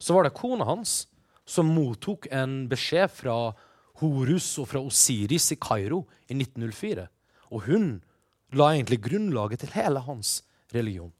[0.00, 1.04] så var det kona hans
[1.46, 3.36] som mottok en beskjed fra
[4.00, 7.06] Horus og fra Osiris i Kairo i 1904.
[7.54, 7.86] Og hun
[8.56, 10.40] la egentlig grunnlaget til hele hans
[10.74, 11.12] religion.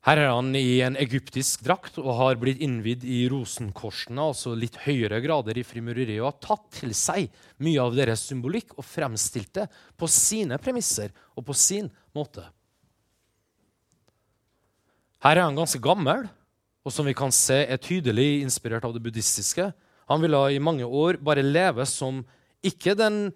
[0.00, 4.78] Her er han i en egyptisk drakt og har blitt innvidd i rosenkorsene, altså litt
[4.86, 7.28] høyere grader i frimureriet, og har tatt til seg
[7.60, 9.66] mye av deres symbolikk og fremstilt det
[10.00, 12.46] på sine premisser og på sin måte.
[15.20, 16.24] Her er han ganske gammel,
[16.80, 19.68] og som vi kan se er tydelig inspirert av det buddhistiske.
[20.08, 22.22] Han ville i mange år bare leve som
[22.64, 23.26] ikke den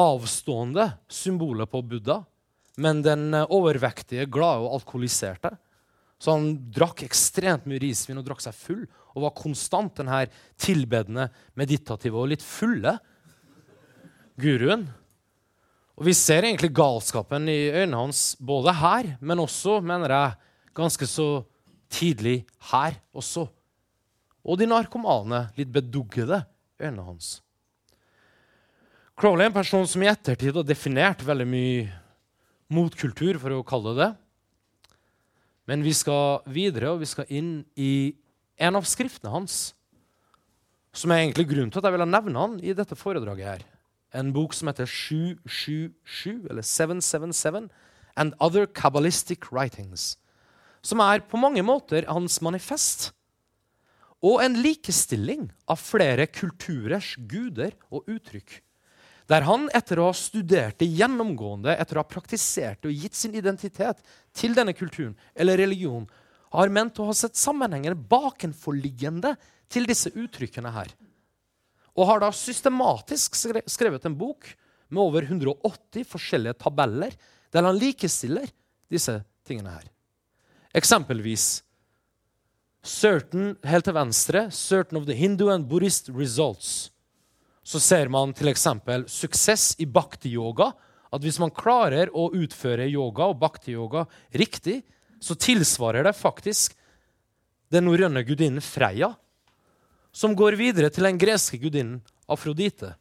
[0.00, 2.22] avstående symbolet på Buddha,
[2.80, 5.52] men den overvektige, glade og alkoholiserte.
[6.16, 8.84] Så han drakk ekstremt mye risvin og drakk seg full
[9.16, 12.96] og var konstant den her tilbedende, meditative og litt fulle
[14.40, 14.86] guruen.
[15.96, 20.34] Og vi ser egentlig galskapen i øynene hans både her, men også, mener jeg,
[20.76, 21.28] ganske så
[21.92, 23.46] tidlig her også.
[24.46, 26.42] Og de narkomane, litt beduggede
[26.80, 27.30] øynene hans.
[29.16, 31.86] Crowley er en person som i ettertid har definert veldig mye
[32.76, 34.12] motkultur, for å kalle det det.
[35.66, 38.14] Men vi skal videre, og vi skal inn i
[38.62, 39.74] en av skriftene hans,
[40.96, 43.46] som er egentlig grunnen til at jeg vil nevne han i dette foredraget.
[43.46, 43.64] her.
[44.14, 47.68] En bok som heter 777, eller 777,
[48.16, 50.16] And Other Kabbalistic Writings.
[50.80, 53.10] Som er på mange måter hans manifest.
[54.22, 58.62] Og en likestilling av flere kulturers guder og uttrykk
[59.26, 63.18] der han etter å ha studert det gjennomgående, etter å ha praktisert det og gitt
[63.18, 64.02] sin identitet
[64.36, 66.06] til denne kulturen eller religion,
[66.54, 69.34] har ment å ha sett sammenhengene bakenforliggende
[69.72, 70.92] til disse uttrykkene her.
[71.96, 74.46] Og har da systematisk skrevet en bok
[74.92, 77.16] med over 180 forskjellige tabeller
[77.54, 78.46] der han likestiller
[78.92, 79.86] disse tingene her.
[80.76, 81.64] Eksempelvis
[82.86, 86.90] certain, helt til venstre, 'Certain of the Hindu and Buddhist Results'.
[87.66, 88.66] Så ser man f.eks.
[89.10, 90.70] suksess i bhakti-yoga.
[91.10, 94.04] At hvis man klarer å utføre yoga og bhakti-yoga
[94.38, 94.80] riktig,
[95.18, 96.76] så tilsvarer det faktisk
[97.74, 99.10] den norrøne gudinnen Freya,
[100.14, 102.94] som går videre til den greske gudinnen Afrodite.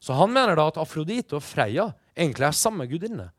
[0.00, 3.30] Så han mener da at Afrodite og Freya egentlig er samme gudinne.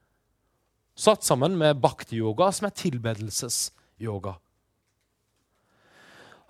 [0.97, 4.37] Satt sammen med bhakti-yoga, som er tilbedelsesyoga.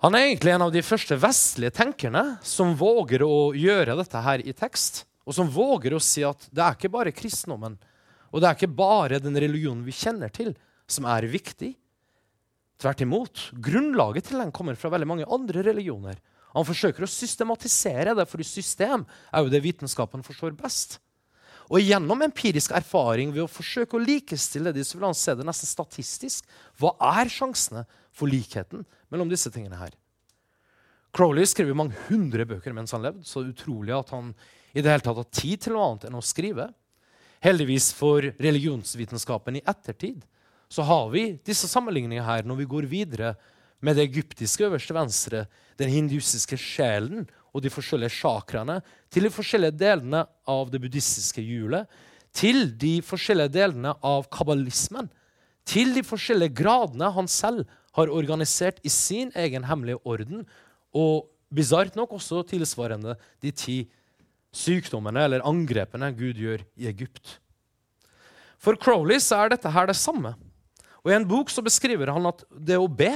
[0.04, 4.44] Han er egentlig en av de første vestlige tenkerne som våger å gjøre dette her
[4.46, 5.04] i tekst.
[5.28, 7.74] Og som våger å si at det er ikke bare kristendommen
[8.32, 10.52] og det er ikke bare den religionen vi kjenner til,
[10.88, 11.72] som er viktig.
[12.78, 13.48] Tvert imot.
[13.64, 16.18] Grunnlaget til den kommer fra veldig mange andre religioner.
[16.54, 20.98] Han forsøker å systematisere det, for system er jo det vitenskapen forstår best.
[21.68, 25.68] Og gjennom empirisk erfaring ved å forsøke å likestille disse vil han se det nesten
[25.68, 26.46] statistisk.
[26.80, 27.84] Hva er sjansene
[28.16, 29.92] for likheten mellom disse tingene her?
[31.12, 34.32] Crowley skrev mange hundre bøker mens han levde, så utrolig at han
[34.76, 36.68] i det hele tatt har tid til noe annet enn å skrive.
[37.44, 40.24] Heldigvis for religionsvitenskapen i ettertid
[40.72, 43.34] så har vi disse sammenligningene her når vi går videre
[43.84, 45.44] med det egyptiske øverste venstre,
[45.78, 48.80] den hindusiske sjelen og de forskjellige chakraene,
[49.10, 51.88] til de forskjellige delene av det buddhistiske hjulet,
[52.36, 55.08] til de forskjellige delene av kabbalismen,
[55.68, 60.44] til de forskjellige gradene han selv har organisert i sin egen hemmelige orden,
[60.94, 63.78] og bisart nok også tilsvarende de ti
[64.54, 67.38] sykdommene eller angrepene Gud gjør i Egypt.
[68.58, 70.34] For Crowley så er dette her det samme.
[71.04, 73.12] Og I en bok så beskriver han at det å be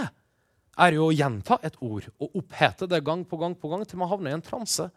[0.80, 4.00] er jo å gjenta et ord og opphete det gang på gang på gang til
[4.00, 4.88] man havner i en transe.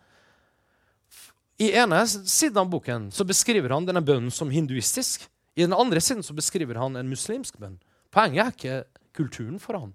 [1.60, 5.28] I ene siden av boken så beskriver han denne bønnen som hinduistisk.
[5.56, 7.78] I den andre siden så beskriver han en muslimsk bønn.
[8.12, 8.80] Poenget er ikke
[9.16, 9.94] kulturen for han.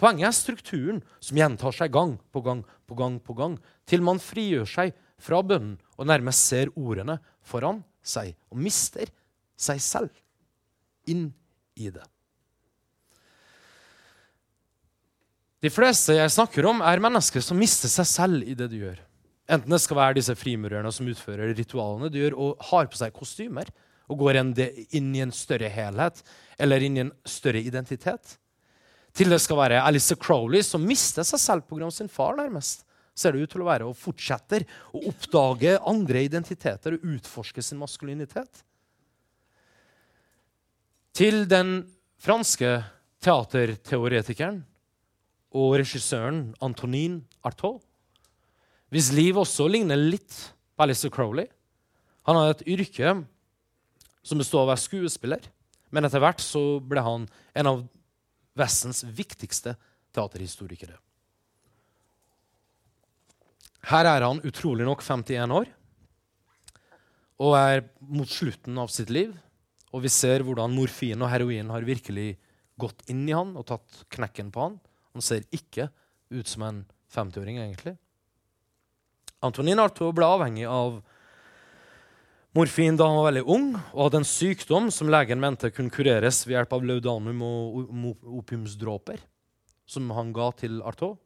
[0.00, 4.20] Poenget er strukturen som gjentar seg gang på gang på gang på gang, til man
[4.20, 9.12] frigjør seg fra bønnen og nærmest ser ordene foran seg og mister
[9.60, 10.16] seg selv
[11.08, 11.28] inn
[11.76, 12.04] i det.
[15.60, 19.00] De fleste jeg snakker om, er mennesker som mister seg selv i det de gjør.
[19.50, 23.12] Enten det skal være disse frimurerne som utfører ritualene de gjør, og har på seg
[23.16, 23.68] kostymer
[24.10, 26.22] og går inn i en større helhet
[26.58, 28.38] eller inn i en større identitet.
[29.12, 31.90] Til det skal være Alice Crowley, som mister seg selv pga.
[31.90, 36.96] sin far, nærmest ser det ut til å være, og fortsetter å oppdage andre identiteter
[36.96, 38.62] og utforske sin maskulinitet.
[41.12, 41.82] Til den
[42.22, 42.78] franske
[43.20, 44.62] teaterteoretikeren
[45.50, 47.80] og regissøren Antonin Artaud,
[48.90, 50.34] hvis liv også ligner litt
[50.74, 51.46] på Alistair Crowley.
[52.26, 53.12] Han hadde et yrke
[54.26, 55.44] som bestod av å være skuespiller,
[55.94, 57.84] men etter hvert så ble han en av
[58.58, 59.76] Vestens viktigste
[60.14, 60.98] teaterhistorikere.
[63.88, 65.70] Her er han utrolig nok 51 år
[67.40, 69.32] og er mot slutten av sitt liv.
[69.90, 72.34] Og vi ser hvordan morfin og heroin har virkelig
[72.80, 74.76] gått inn i han og tatt knekken på han.
[75.16, 75.88] Han ser ikke
[76.30, 76.82] ut som en
[77.14, 77.96] 50-åring, egentlig.
[79.42, 81.00] Antonin Artaud ble avhengig av
[82.54, 86.44] morfin da han var veldig ung, og hadde en sykdom som legen mente kunne kureres
[86.46, 89.22] ved hjelp av laudanum og opiumsdråper,
[89.90, 91.18] som han ga til Artaud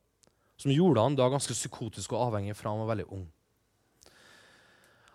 [0.57, 3.25] som gjorde han da ganske psykotisk og avhengig fra han var veldig ung.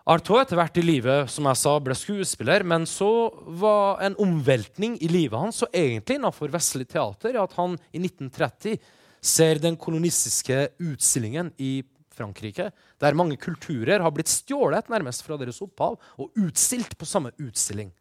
[0.09, 3.29] Artaud etter hvert i livet som jeg sa, ble skuespiller, men så
[3.61, 8.79] var en omveltning i livet hans, og egentlig innenfor vestlig teater, at han i 1930
[9.21, 11.83] ser den kolonistiske utstillingen i
[12.17, 17.35] Frankrike, der mange kulturer har blitt stjålet nærmest fra deres opphav og utstilt på samme
[17.37, 17.93] utstilling.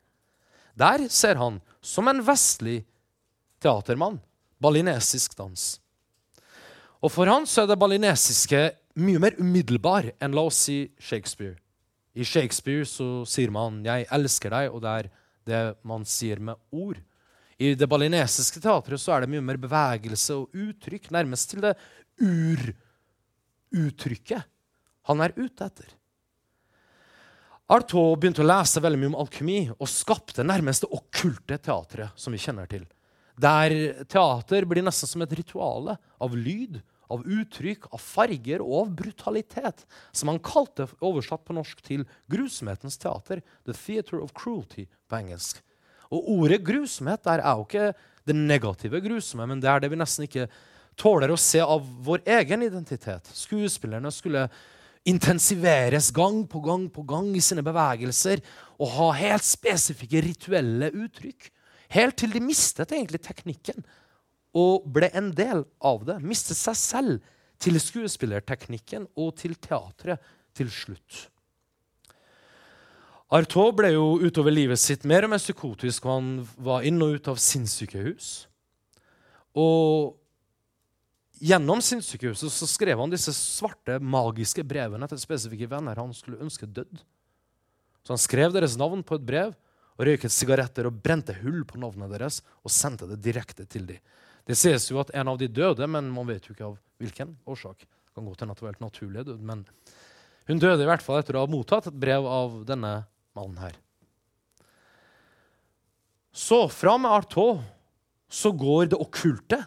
[0.81, 2.81] Der ser han, som en vestlig
[3.61, 4.17] teatermann,
[4.57, 5.75] balinesisk dans.
[7.05, 8.67] Og for han så er det balinesiske
[8.97, 11.59] mye mer umiddelbar enn la oss si Shakespeare.
[12.15, 15.11] I Shakespeare så sier man 'jeg elsker deg', og det er
[15.47, 16.97] det man sier med ord.
[17.59, 21.77] I det balinesiske teatret så er det mye mer bevegelse og uttrykk, nærmest til det
[23.75, 24.43] uruttrykket
[25.09, 25.89] han er ute etter.
[27.69, 32.33] Artaud begynte å lese veldig mye om alkymi og skapte nærmest det okkulte teatret som
[32.33, 32.87] vi kjenner til.
[33.39, 33.75] Der
[34.09, 36.81] teater blir nesten som et rituale av lyd,
[37.13, 39.85] av uttrykk, av farger og av brutalitet.
[40.13, 43.43] Som han kalte, oversatt på norsk, til grusomhetens teater.
[43.69, 45.63] The Theater of Cruelty på engelsk.
[46.15, 47.93] Og ordet grusomhet der er jo ikke
[48.29, 50.49] det negative grusomme, men det er det vi nesten ikke
[50.99, 53.29] tåler å se av vår egen identitet.
[53.37, 54.49] Skuespillerne skulle
[55.09, 58.43] intensiveres gang på gang på gang i sine bevegelser
[58.77, 61.49] og ha helt spesifikke rituelle uttrykk.
[61.95, 63.85] Helt til de mistet egentlig teknikken
[64.59, 66.19] og ble en del av det.
[66.25, 70.23] Mistet seg selv til skuespillerteknikken og til teatret
[70.57, 71.27] til slutt.
[73.29, 76.31] Artaud ble jo utover livet sitt mer og mer psykotisk, og han
[76.65, 78.31] var inn og ut av sinnssykehus.
[79.59, 80.17] Og
[81.45, 86.67] gjennom sinnssykehuset så skrev han disse svarte, magiske brevene til spesifikke venner han skulle ønske
[86.67, 87.03] dødd.
[88.01, 89.53] Så han skrev deres navn på et brev
[89.99, 94.01] og røyket sigaretter og brente hull på navnet deres og sendte det direkte til dem.
[94.49, 97.35] Det sies jo at en av de døde, men man vet jo ikke av hvilken
[97.49, 97.83] årsak.
[97.85, 99.67] Det kan godt hende at det var helt naturlig død, men
[100.49, 102.93] hun døde i hvert fall etter å ha mottatt et brev av denne
[103.37, 103.77] mannen her.
[106.33, 107.61] Så fra med Artaud
[108.29, 109.61] så går det okkulte.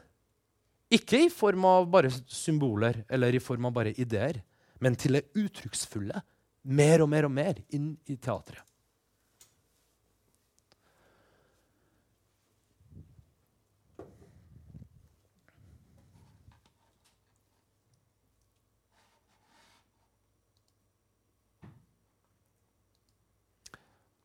[0.91, 4.41] Ikke i form av bare symboler eller i form av bare ideer,
[4.82, 6.25] men til det uttrykksfulle.
[6.73, 8.65] Mer og mer og mer inn i teatret.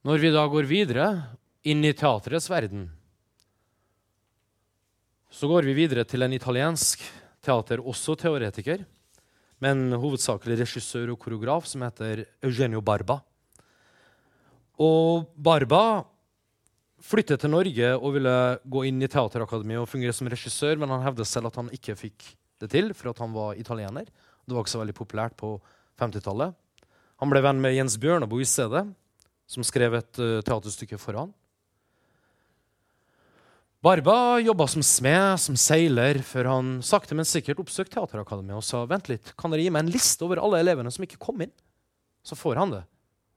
[0.07, 1.05] Når vi da går videre
[1.67, 2.85] inn i teatrets verden,
[5.35, 7.01] så går vi videre til en italiensk
[7.43, 8.85] teater, også teoretiker,
[9.59, 13.17] men hovedsakelig regissør og koreograf, som heter Eugenio Barba.
[14.79, 16.05] Og Barba
[17.03, 21.03] flyttet til Norge og ville gå inn i Teaterakademiet og fungere som regissør, men han
[21.03, 22.29] hevdet selv at han ikke fikk
[22.63, 24.07] det til, for at han var italiener.
[24.47, 25.57] Det var ikke så veldig populært på
[25.99, 26.55] 50-tallet.
[27.25, 28.85] Han ble venn med Jens Bjørneboe i stedet
[29.47, 31.35] som skrev et uh, teaterstykke for han.
[33.87, 38.81] Barba jobba som smed, som seiler, før han sakte, men sikkert oppsøkte Teaterakademiet og sa
[38.89, 41.53] vent litt, kan dere gi meg en liste over alle elevene som ikke kom inn.
[42.27, 42.83] Så får han det.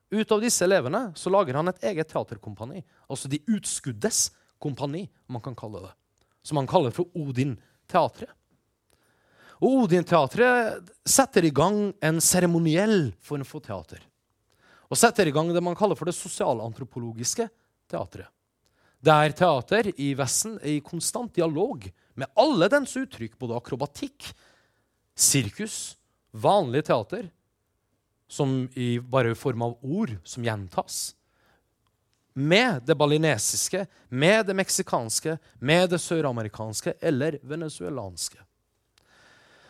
[0.10, 2.82] Ut av disse elevene så lager han et eget teaterkompani.
[3.06, 5.94] Altså De utskuddes kompani, om man kan kalle det.
[6.42, 8.34] Som han kaller for Odin-teatret.
[9.60, 14.02] Og Odin-teatret setter i gang en seremoniell form for teater
[14.90, 17.48] og setter i gang det man kaller for det sosialantropologiske
[17.90, 18.30] teatret.
[19.00, 21.86] Der teater i Vesten er i konstant dialog
[22.20, 24.28] med alle dens uttrykk, både akrobatikk,
[25.16, 25.96] sirkus,
[26.36, 27.30] vanlig teater,
[28.30, 31.16] som i bare form av ord som gjentas,
[32.40, 38.38] med det balinesiske, med det meksikanske, med det søramerikanske eller venezuelanske.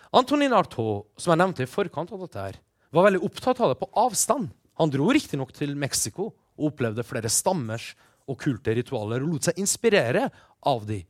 [0.10, 2.60] Antonin Artaud, som jeg nevnte i forkant av dette, her,
[2.90, 4.50] var veldig opptatt av det på avstand.
[4.80, 7.92] Han dro riktignok til Mexico og opplevde flere stammers
[8.30, 10.28] okkulte ritualer og lot seg inspirere
[10.70, 11.02] av de.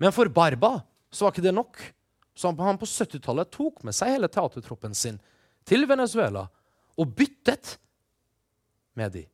[0.00, 0.78] Men for Barba
[1.12, 1.78] så var ikke det nok.
[2.34, 5.20] Så han på 70-tallet tok med seg hele teatertroppen sin
[5.68, 6.46] til Venezuela
[6.98, 7.76] og byttet
[8.98, 9.24] med de.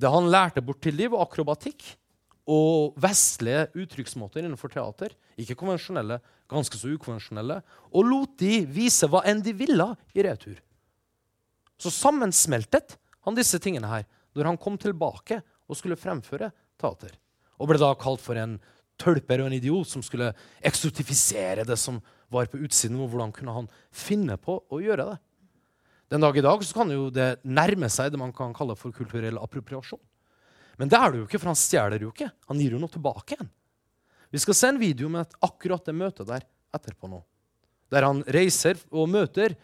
[0.00, 1.86] Det han lærte bort til de, var akrobatikk
[2.50, 5.14] og vestlige uttrykksmåter innenfor teater.
[5.40, 6.18] Ikke konvensjonelle,
[6.50, 7.60] ganske så ukonvensjonelle.
[7.94, 10.58] Og lot de vise hva enn de ville i retur.
[11.80, 12.96] Så sammensmeltet
[13.26, 16.50] han disse tingene her når han kom tilbake og skulle fremføre
[16.80, 17.14] teater.
[17.58, 18.58] Og ble da kalt for en
[19.00, 20.32] tølper og en idiot som skulle
[20.64, 22.00] eksotifisere det som
[22.32, 22.98] var på utsiden.
[23.00, 25.18] og Hvordan kunne han finne på å gjøre det?
[26.12, 29.40] Den dag i dag kan jo det nærme seg det man kan kalle for kulturell
[29.40, 30.02] appropriasjon.
[30.78, 32.28] Men det er det jo ikke, for han stjeler jo ikke.
[32.50, 33.50] Han gir jo noe tilbake igjen.
[34.34, 37.20] Vi skal se en video med akkurat det møtet der etterpå nå.
[37.94, 39.54] Der han reiser og møter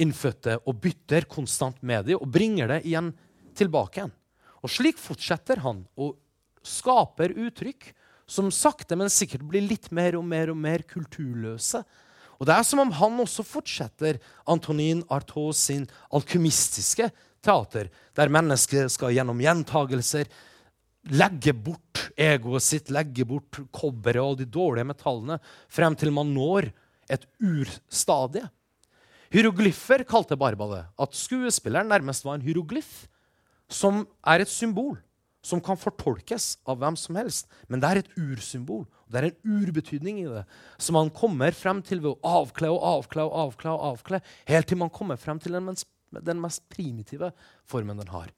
[0.00, 3.12] innfødte og bytter konstant med dem og bringer det igjen
[3.58, 4.14] tilbake igjen.
[4.62, 6.16] Og slik fortsetter han og
[6.62, 7.90] skaper uttrykk
[8.30, 11.82] som sakte, men sikkert blir litt mer og mer og mer kulturløse.
[12.38, 14.18] Og Det er som om han også fortsetter
[14.50, 17.10] Antonin Artaud sin alkymistiske
[17.42, 20.30] teater, der mennesket skal gjennom gjentagelser
[21.10, 25.38] legge bort egoet sitt, legge bort kobberet og de dårlige metallene,
[25.70, 26.70] frem til man når
[27.10, 28.46] et urstadie.
[29.32, 30.82] Hieroglyffer kalte Barba det.
[31.00, 33.06] At skuespilleren nærmest var en hieroglyff,
[33.72, 34.98] som er et symbol
[35.42, 37.48] som kan fortolkes av hvem som helst.
[37.66, 38.84] Men det er et ursymbol.
[39.10, 40.44] Det er en urbetydning i det,
[40.80, 44.70] som man kommer frem til ved å avkle og avkle og avkle, og avkle, helt
[44.70, 47.32] til man kommer frem til den mest, den mest primitive
[47.68, 48.30] formen den har.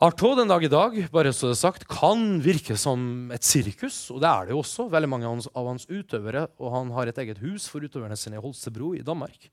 [0.00, 4.06] Artaud den dag i dag bare så det er sagt, kan virke som et sirkus,
[4.08, 4.86] og det er det jo også.
[4.88, 8.40] Veldig mange av hans, utøvere, og han har et eget hus for utøverne sine i
[8.40, 9.50] Holstebro i Danmark,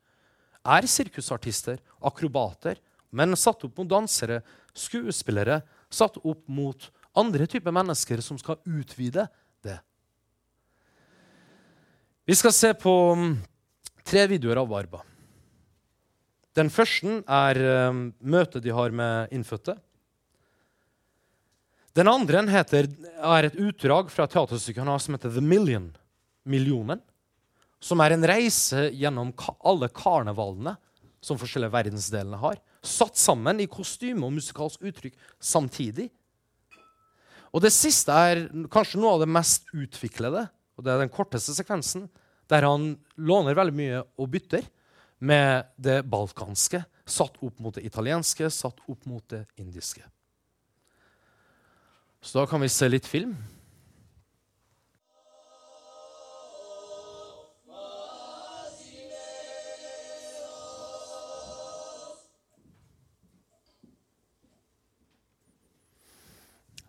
[0.64, 2.80] er sirkusartister, akrobater,
[3.12, 4.38] men satt opp mot dansere,
[4.72, 5.58] skuespillere,
[5.92, 6.86] satt opp mot
[7.20, 9.26] andre typer mennesker som skal utvide
[9.68, 9.76] det.
[12.24, 13.34] Vi skal se på mm,
[14.08, 15.04] tre videoer av Varba.
[16.56, 19.76] Den første er um, møtet de har med innfødte.
[21.98, 22.86] Den andre heter,
[23.18, 25.90] er et utdrag fra har som heter The Million.
[26.46, 27.02] Millionen.
[27.82, 29.32] Som er en reise gjennom
[29.66, 30.76] alle karnevalene
[31.26, 32.60] som forskjellige verdensdelene har.
[32.86, 36.12] Satt sammen i kostyme og musikalsk uttrykk samtidig.
[37.50, 40.46] Og det siste er kanskje noe av det mest utviklede.
[40.78, 42.06] og Det er den korteste sekvensen,
[42.48, 44.70] der han låner veldig mye og bytter
[45.18, 50.04] med det balkanske satt opp mot det italienske, satt opp mot det indiske.
[52.28, 53.38] Så da kan vi se litt film.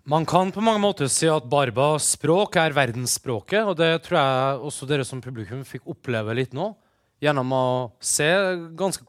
[0.09, 3.63] Man kan på mange måter si at Barbas språk er verdensspråket.
[3.63, 6.73] Og det tror jeg også dere som publikum fikk oppleve litt nå,
[7.23, 7.67] gjennom å
[8.03, 8.27] se
[8.75, 9.07] ganske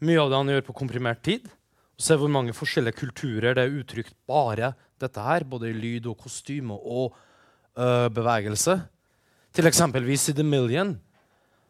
[0.00, 1.52] mye av det han gjør på komprimert tid.
[1.94, 6.08] Og se hvor mange forskjellige kulturer det er uttrykt bare dette her, både i lyd
[6.10, 7.14] og kostyme og
[7.78, 8.78] øh, bevegelse.
[9.54, 10.96] Til eksempelvis i The Million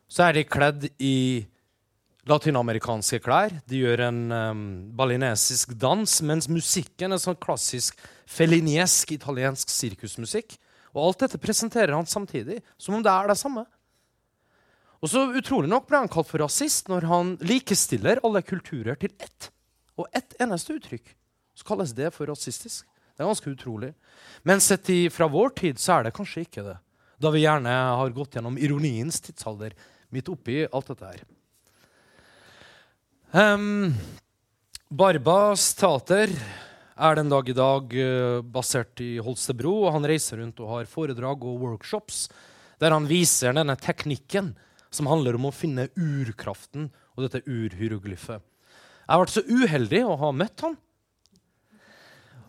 [0.08, 1.44] så er de kledd i
[2.28, 3.52] latinamerikanske klær.
[3.68, 4.64] De gjør en um,
[4.96, 8.00] balinesisk dans, mens musikken er sånn klassisk
[8.30, 10.56] feliniesk italiensk sirkusmusikk.
[10.94, 13.66] Og alt dette presenterer han samtidig, som om det er det samme.
[15.04, 19.12] Og så utrolig nok ble han kalt for rasist når han likestiller alle kulturer til
[19.20, 19.50] ett.
[20.00, 21.12] Og ett eneste uttrykk.
[21.54, 22.86] Så kalles det for rasistisk.
[23.14, 23.92] Det er ganske utrolig.
[24.42, 26.76] Men sett i, fra vår tid så er det kanskje ikke det.
[27.22, 29.76] Da vi gjerne har gått gjennom ironiens tidsalder
[30.14, 31.22] midt oppi alt dette her.
[33.34, 33.94] Um,
[34.90, 36.34] Barbas teater
[36.94, 39.76] er den dag i dag uh, basert i Holstebro.
[39.86, 42.26] og Han reiser rundt og har foredrag og workshops
[42.82, 44.52] der han viser denne teknikken
[44.94, 48.42] som handler om å finne urkraften og dette urhieroglyfet.
[49.04, 50.76] Jeg har vært så uheldig å ha møtt han.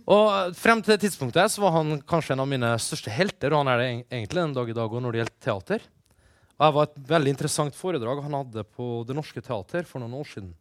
[0.06, 3.52] Og Frem til det tidspunktet så var han kanskje en av mine største helter.
[3.52, 5.88] og han er det egentlig den dag i dag når det gjelder teater.
[6.56, 10.14] Og Det var et veldig interessant foredrag han hadde på Det Norske Teater for noen
[10.22, 10.54] år siden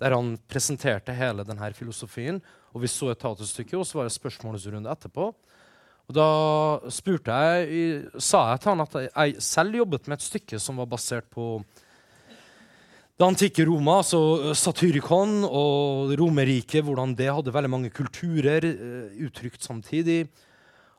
[0.00, 2.40] der han presenterte hele denne filosofien.
[2.72, 5.26] Og vi så et teaterstykke, og så var det spørsmålsrunde etterpå.
[6.08, 6.28] Og Da
[6.90, 10.88] spurte jeg, sa jeg til han at jeg selv jobbet med et stykke som var
[10.90, 11.60] basert på
[13.20, 19.66] det antikke Roma, altså Satyrikon og Romerriket, hvordan det hadde veldig mange kulturer uh, uttrykt
[19.66, 20.22] samtidig.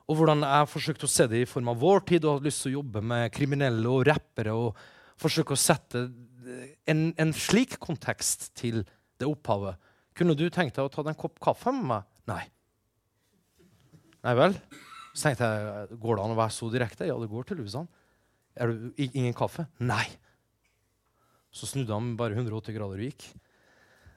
[0.06, 2.62] Og hvordan jeg forsøkte å se det i form av vår tid og hadde lyst
[2.62, 4.54] til å jobbe med kriminelle og rappere.
[4.54, 4.78] og
[5.22, 6.06] forsøke å sette
[6.90, 8.82] en, en, slik kontekst til
[9.20, 9.78] det opphavet.
[10.18, 12.08] Kunne du tenkt deg å ta deg en kopp kaffe med meg?
[12.30, 12.42] Nei.
[14.26, 14.58] Nei vel?
[15.12, 17.08] Så tenkte jeg, går det an å være så direkte?
[17.08, 17.88] Ja, det går til Lusan.
[18.58, 19.66] Er du ingen kaffe?
[19.82, 20.04] Nei.
[21.52, 23.28] Så snudde han bare 180 grader og gikk.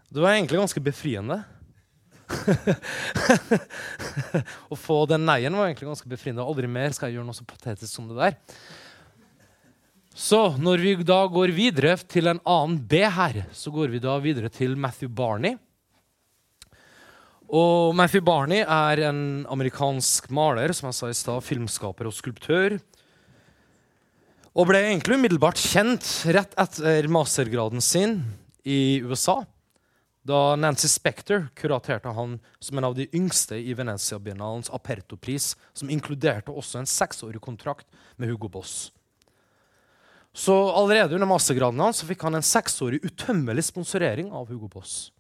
[0.10, 1.42] Det var egentlig ganske befriende.
[4.72, 6.46] å få den nei-en var egentlig ganske befriende.
[6.46, 8.38] Aldri mer skal jeg gjøre noe så patetisk som det der.
[10.16, 14.16] Så når vi da går videre til en annen B her, så går vi da
[14.24, 15.58] videre til Matthew Barney.
[17.52, 22.80] Og Matthew Barney er en amerikansk maler, som jeg sa i stad, filmskaper og skulptør.
[24.56, 28.22] Og ble egentlig umiddelbart kjent rett etter mastergraden sin
[28.64, 29.42] i USA.
[30.24, 36.56] Da Nancy Spector kuraterte han som en av de yngste i Venezia-biennalens Aperto-pris, som inkluderte
[36.56, 37.86] også en seksårig kontrakt
[38.16, 38.94] med Hugo Boss.
[40.32, 45.12] Så allerede under mastergraden hans fikk han en seksårig utømmelig sponsorering av Hugo Boss.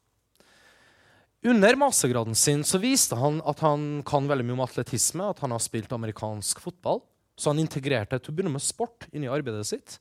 [1.43, 5.51] Under mastergraden sin så viste han at han kan veldig mye om atletisme, at han
[5.51, 7.03] har spilt amerikansk fotball.
[7.35, 9.97] Så han integrerte til å begynne med sport inn i arbeidet sitt.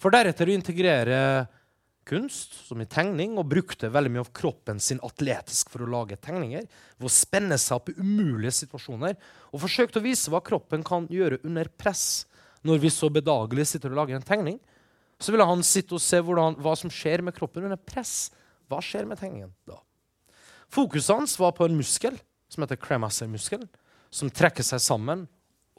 [0.00, 1.18] For deretter å integrere
[2.08, 6.18] kunst, som i tegning, og brukte veldig mye av kroppen sin atletisk for å lage
[6.22, 6.64] tegninger.
[6.98, 9.18] Ved å spenne seg opp i umulige situasjoner.
[9.52, 12.24] Og forsøkte å vise hva kroppen kan gjøre under press
[12.66, 14.58] når vi så bedagelig sitter og lager en tegning,
[15.20, 18.30] så ville han sitte og se hvordan, hva som skjer med kroppen under press.
[18.68, 19.78] Hva skjer med tegningen da?
[20.70, 22.16] Fokuset hans var på en muskel
[22.50, 23.66] som heter cremaster-muskelen,
[24.12, 25.24] som trekker seg sammen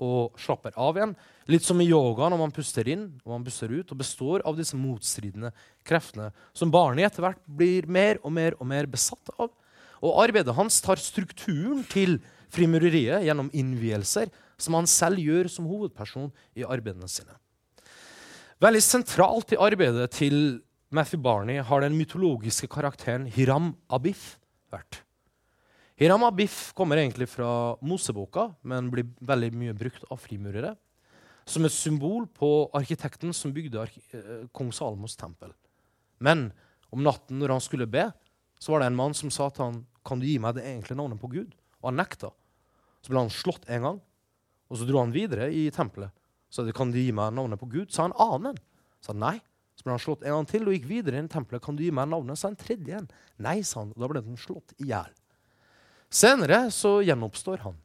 [0.01, 1.15] og slapper av igjen.
[1.51, 4.57] Litt som i yoga når man puster inn og man puster ut, og består av
[4.57, 5.53] disse motstridende
[5.87, 9.51] kreftene som barnet etter hvert blir mer og mer og mer besatt av.
[10.01, 12.17] Og arbeidet hans tar strukturen til
[12.51, 14.31] frimureriet gjennom innvielser
[14.61, 17.37] som han selv gjør som hovedperson i arbeidene sine.
[18.61, 20.35] Veldig sentralt i arbeidet til
[20.93, 24.35] Matthew Barney har den mytologiske karakteren Hiram Abif
[24.73, 25.01] vært.
[26.01, 30.75] Hiram Abif kommer egentlig fra Moseboka, men blir veldig mye brukt av frimurere.
[31.45, 35.51] som et symbol på arkitekten som bygde arki eh, kong Salomos tempel.
[36.19, 36.51] Men
[36.91, 38.05] om natten når han skulle be,
[38.59, 40.97] så var det en mann som sa til han, kan du gi meg det egentlige
[40.97, 41.53] navnet på Gud.
[41.81, 42.29] Og han nekta.
[43.01, 44.01] Så ble han slått en gang,
[44.69, 46.13] og så dro han videre i tempelet.
[46.49, 47.91] Så det, kan du gi meg navnet på Gud?
[47.91, 48.57] Sa en annen.
[49.01, 49.37] Sa han nei.
[49.75, 51.61] Så ble han slått en gang til og gikk videre inn i tempelet.
[51.65, 52.39] Kan du gi meg navnet?
[52.39, 53.09] Sa en tredje en.
[53.41, 53.93] Nei, sa han.
[53.97, 55.13] Da ble han slått i hjel.
[56.11, 57.77] Senere så gjenoppstår han.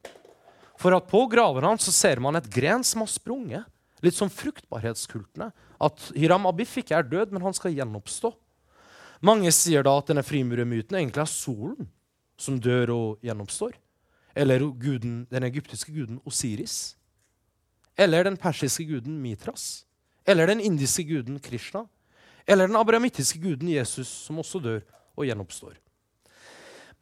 [0.76, 3.64] For at på graven hans så ser man et gren som har sprunget.
[4.04, 5.52] Litt som fruktbarhetskultene.
[5.80, 8.32] At Hiram Abif ikke er død, men han skal gjenoppstå.
[9.24, 11.88] Mange sier da at denne frimuremyten egentlig er solen
[12.36, 13.78] som dør og gjenoppstår.
[14.36, 16.96] Eller guden, den egyptiske guden Osiris.
[17.96, 19.86] Eller den persiske guden Mitras.
[20.28, 21.86] Eller den indiske guden Krishna.
[22.46, 24.80] Eller den abrahamittiske guden Jesus, som også dør
[25.16, 25.78] og gjenoppstår.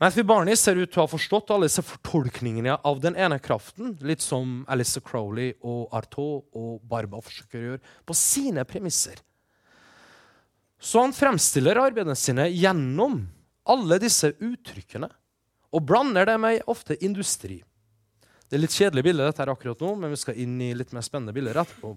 [0.02, 3.92] Matthew Barney ser ut til å ha forstått alle disse fortolkningene av den ene kraften,
[4.02, 9.20] litt som Alice Crowley og Artaud og Barba forsøker å gjøre, på sine premisser.
[10.82, 13.20] Så han fremstiller arbeidene sine gjennom
[13.70, 15.08] alle disse uttrykkene
[15.74, 17.60] og blander det med ofte industri.
[18.50, 20.92] Det er litt kjedelig bilde dette her akkurat nå, men vi skal inn i litt
[20.94, 21.94] mer spennende bilder etterpå.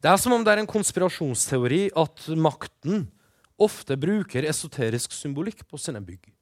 [0.00, 3.06] Det er som om det er en konspirasjonsteori at makten
[3.60, 6.33] ofte bruker esoterisk symbolikk på sine bygg.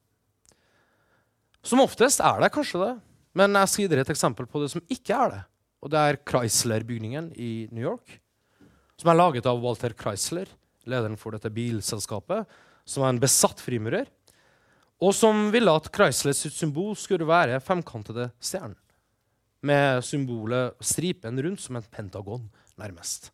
[1.63, 2.93] Som oftest er det kanskje det,
[3.39, 5.41] men jeg skal gi dere et eksempel på det som ikke er det.
[5.83, 8.19] Og det er Chrysler-bygningen i New York,
[8.99, 10.51] som er laget av Walter Chrysler,
[10.87, 12.47] lederen for dette bilselskapet,
[12.87, 14.07] som er en besatt frimurer,
[15.03, 18.77] og som ville at Chryslers symbol skulle være femkantede stjernen,
[19.63, 22.45] med symbolet stripen rundt som et pentagon,
[22.79, 23.31] nærmest.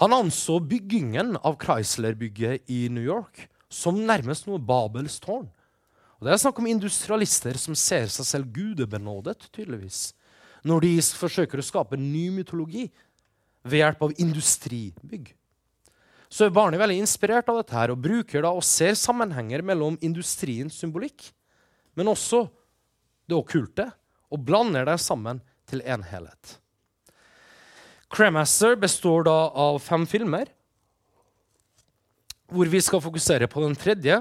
[0.00, 5.48] Han anså byggingen av Chrysler-bygget i New York som nærmest noe Babels tårn.
[6.16, 10.14] Og Det er snakk om industrialister som ser seg selv gudebenådet, tydeligvis,
[10.66, 12.86] når de forsøker å skape ny mytologi
[13.66, 15.34] ved hjelp av industribygg.
[16.32, 19.98] Så er Barney veldig inspirert av dette her, og bruker da og ser sammenhenger mellom
[20.04, 21.28] industriens symbolikk,
[21.94, 22.46] men også
[23.28, 23.90] det okkulte,
[24.32, 25.38] og blander det sammen
[25.68, 26.56] til en helhet.
[28.12, 30.48] Cremaster består da av fem filmer,
[32.46, 34.18] hvor vi skal fokusere på den tredje,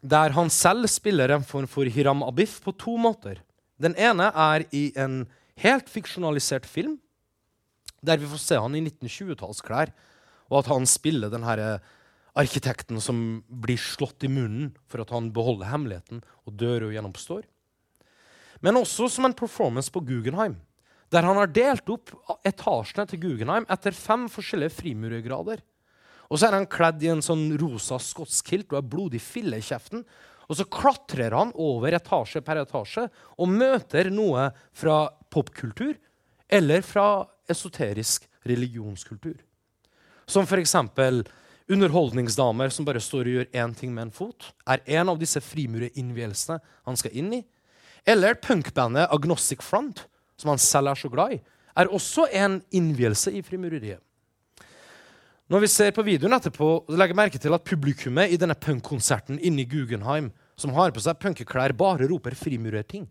[0.00, 3.40] der han selv spiller en form for Hiram Abif på to måter.
[3.78, 5.24] Den ene er i en
[5.58, 6.98] helt fiksjonalisert film,
[8.02, 9.90] der vi får se han i 1920-tallsklær,
[10.48, 11.78] og at han spiller den herre
[12.38, 17.42] arkitekten som blir slått i munnen for at han beholder hemmeligheten og dør og gjenoppstår.
[18.62, 20.56] Men også som en performance på Guggenheim,
[21.10, 22.12] der han har delt opp
[22.46, 25.62] etasjene til Guggenheim etter fem forskjellige frimurergrader.
[26.28, 29.64] Og så er han kledd i en sånn rosa skotskilt og har blodig fille i
[29.64, 30.04] kjeften.
[30.48, 33.06] Og så klatrer han over etasje per etasje
[33.36, 35.96] og møter noe fra popkultur
[36.48, 39.36] eller fra esoterisk religionskultur.
[40.28, 40.74] Som f.eks.
[41.68, 45.40] underholdningsdamer som bare står og gjør én ting med en fot, er en av disse
[45.44, 47.42] frimurerinnvielsene han skal inn i.
[48.08, 50.04] Eller punkbandet Agnostic Front,
[50.36, 51.40] som han selv er så glad i,
[51.78, 54.00] er også en innvielse i frimureriet.
[55.48, 59.62] Når vi ser på videoen etterpå, legger merke til at publikummet i denne punkkonserten inne
[59.62, 60.28] i Guggenheim,
[60.60, 63.06] som har på seg punkeklær, bare roper frimurerting.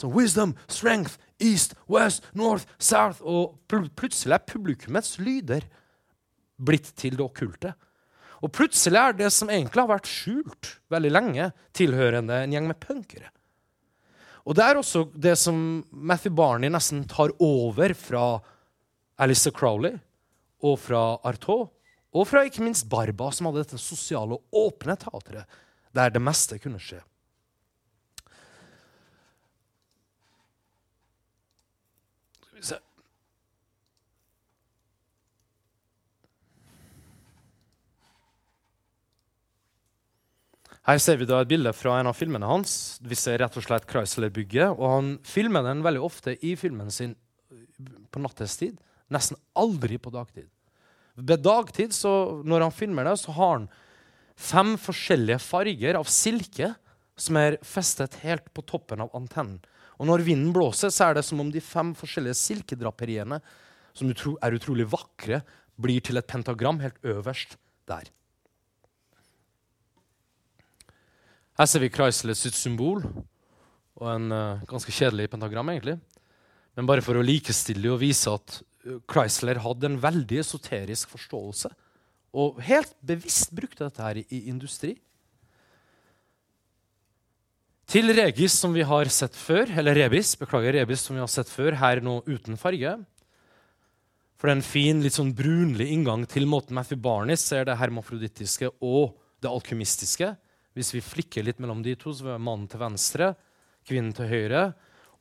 [0.00, 3.20] Som wisdom, strength, east, west, north, south.
[3.20, 5.68] Og pl plutselig er publikummets lyder
[6.56, 7.74] blitt til det okkulte.
[8.40, 12.80] Og plutselig er det som egentlig har vært skjult veldig lenge, tilhørende en gjeng med
[12.80, 13.28] punkere.
[14.48, 15.60] Og det er også det som
[15.92, 18.26] Matthew Barney nesten tar over fra
[19.20, 19.96] Alistair Crowley
[20.64, 21.68] og fra Artaud,
[22.16, 25.58] og fra ikke minst Barba, som hadde dette sosiale og åpne teatret
[25.96, 27.00] der det meste kunne skje.
[32.46, 32.80] Skal vi se
[40.86, 43.00] Her ser vi da et bilde fra en av filmene hans.
[43.02, 44.70] Vi ser rett og slett Chrysler-bygget.
[44.70, 47.16] og Han filmer den veldig ofte i filmen sin
[48.14, 48.76] på nattestid.
[49.12, 50.48] Nesten aldri på dagtid.
[51.16, 53.68] Ved dagtid, så, når han filmer det, så har han
[54.36, 56.74] fem forskjellige farger av silke
[57.16, 59.62] som er festet helt på toppen av antennen.
[59.96, 63.38] Og når vinden blåser, så er det som om de fem forskjellige silkedraperiene,
[63.96, 65.40] som er utrolig vakre,
[65.80, 67.56] blir til et pentagram helt øverst
[67.88, 68.10] der.
[71.56, 73.00] Her ser vi Chrysler sitt symbol
[73.96, 75.96] og en uh, ganske kjedelig pentagram, egentlig.
[76.76, 78.58] Men bare for å likestille og vise at
[79.10, 81.72] Chrysler hadde en veldig esoterisk forståelse
[82.36, 84.94] og helt bevisst brukte dette her i industri.
[87.86, 91.48] Til Regis, som vi har sett før, eller Rebis, beklager Rebis, som vi har sett
[91.52, 92.98] før, her nå uten farge,
[94.36, 97.78] For det er en fin, litt sånn brunlig inngang til måten Matthew Barney ser det
[97.80, 100.28] hermafrodittiske og det alkymistiske.
[100.76, 103.30] Hvis vi flikker litt mellom de to, så var mannen til venstre,
[103.88, 104.66] kvinnen til høyre.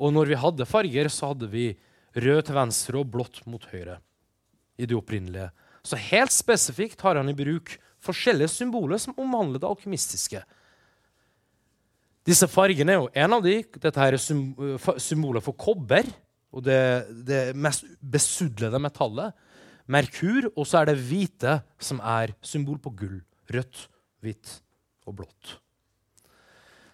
[0.03, 1.69] Og når vi hadde farger, så hadde vi
[2.15, 3.99] rød til venstre og blått mot høyre.
[4.77, 5.51] i det opprinnelige.
[5.87, 10.41] Så helt spesifikt har han i bruk forskjellige symboler som omhandler det alkymistiske.
[12.27, 13.61] Disse fargene er jo en av de.
[13.63, 16.03] Dette her er symboler for kobber
[16.55, 16.79] og det,
[17.27, 19.35] det mest besudlede metallet.
[19.91, 23.19] Merkur, og så er det hvite, som er symbol på gull.
[23.53, 23.85] Rødt,
[24.25, 24.57] hvitt
[25.05, 25.57] og blått.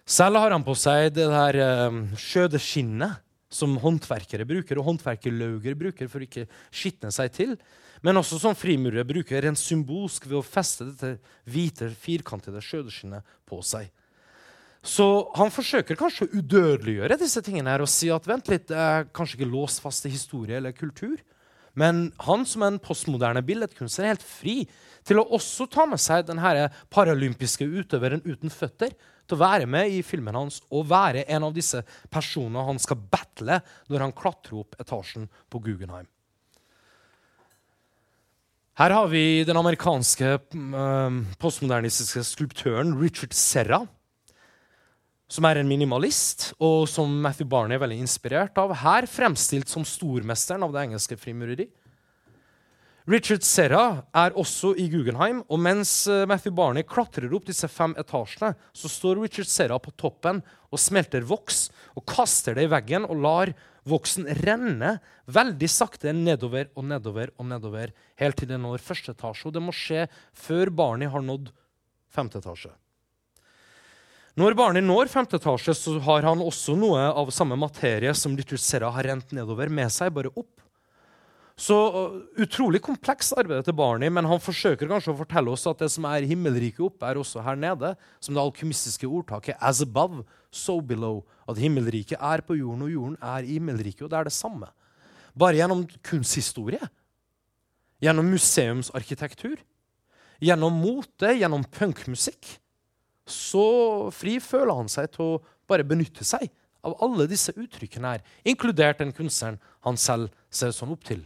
[0.04, 3.21] Selv har han på seg det der uh, skjødeskinnet
[3.52, 7.56] som håndverkere bruker, og håndverkerlauger bruker for å ikke skitne seg til.
[8.02, 13.60] Men også som frimurere bruker rent symbolsk ved å feste dette hvite, firkantede skjødeskinnet på
[13.66, 13.90] seg.
[14.82, 15.06] Så
[15.38, 19.06] han forsøker kanskje å udødeliggjøre disse tingene her og si at vent litt, det er
[19.14, 21.20] kanskje ikke låst fast til historie eller kultur.
[21.78, 24.56] Men han som er en postmoderne billedkunstner er helt fri
[25.06, 28.92] til å også ta med seg denne paralympiske utøveren uten føtter
[29.26, 33.00] til å være med i filmen hans og være en av disse personene han skal
[33.12, 33.60] battle
[33.90, 36.08] når han klatrer opp etasjen på Guggenheim.
[38.80, 43.82] Her har vi den amerikanske um, postmodernistiske skulptøren Richard Serra
[45.32, 48.74] som er en minimalist, og som Matthew Barney er veldig inspirert av.
[48.82, 51.70] Her fremstilt som stormesteren av det engelske frimureri.
[53.10, 57.96] Richard Serra er også i Guggenheim, og mens eh, Matthew Barney klatrer opp disse fem
[57.98, 60.38] etasjene, så står Richard Serra på toppen
[60.70, 61.64] og smelter voks
[61.98, 63.52] og kaster det i veggen og lar
[63.90, 64.94] voksen renne
[65.26, 67.90] veldig sakte nedover og nedover og nedover
[68.22, 69.50] helt til det når første etasje.
[69.50, 70.06] Og det må skje
[70.38, 71.50] før Barney har nådd
[72.14, 72.70] femte etasje.
[74.38, 78.62] Når Barney når femte etasje, så har han også noe av samme materie som Richard
[78.62, 80.61] Serra har rent nedover, med seg, bare opp.
[81.62, 85.84] Så uh, utrolig kompleks arbeidet til Barney, men han forsøker kanskje å fortelle oss at
[85.84, 87.92] det som er himmelriket oppe, er også her nede.
[88.18, 91.22] Som det alkymistiske ordtaket 'as above, so below'.
[91.48, 94.02] At himmelriket er på jorden, og jorden er i himmelriket.
[94.02, 94.66] Og det er det samme.
[95.38, 96.82] Bare gjennom kunsthistorie,
[98.02, 99.56] gjennom museumsarkitektur,
[100.42, 102.58] gjennom mote, gjennom punkmusikk
[103.28, 105.40] så fri føler han seg til å
[105.70, 106.48] bare benytte seg
[106.82, 111.22] av alle disse uttrykkene her, inkludert den kunstneren han selv ser sånn opp til.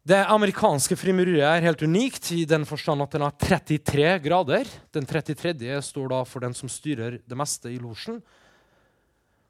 [0.00, 4.68] Det amerikanske frimureriet er helt unikt i den forstand at den har 33 grader.
[4.96, 5.82] Den 33.
[5.84, 8.22] står da for den som styrer det meste i losjen.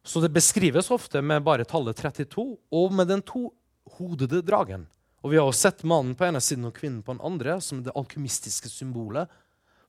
[0.03, 4.89] Så det beskrives ofte med bare tallet 32 og med den tohodede dragen.
[5.23, 7.85] Og Vi har jo sett mannen på ene siden og kvinnen på den andre som
[7.85, 9.31] det alkymistiske symbolet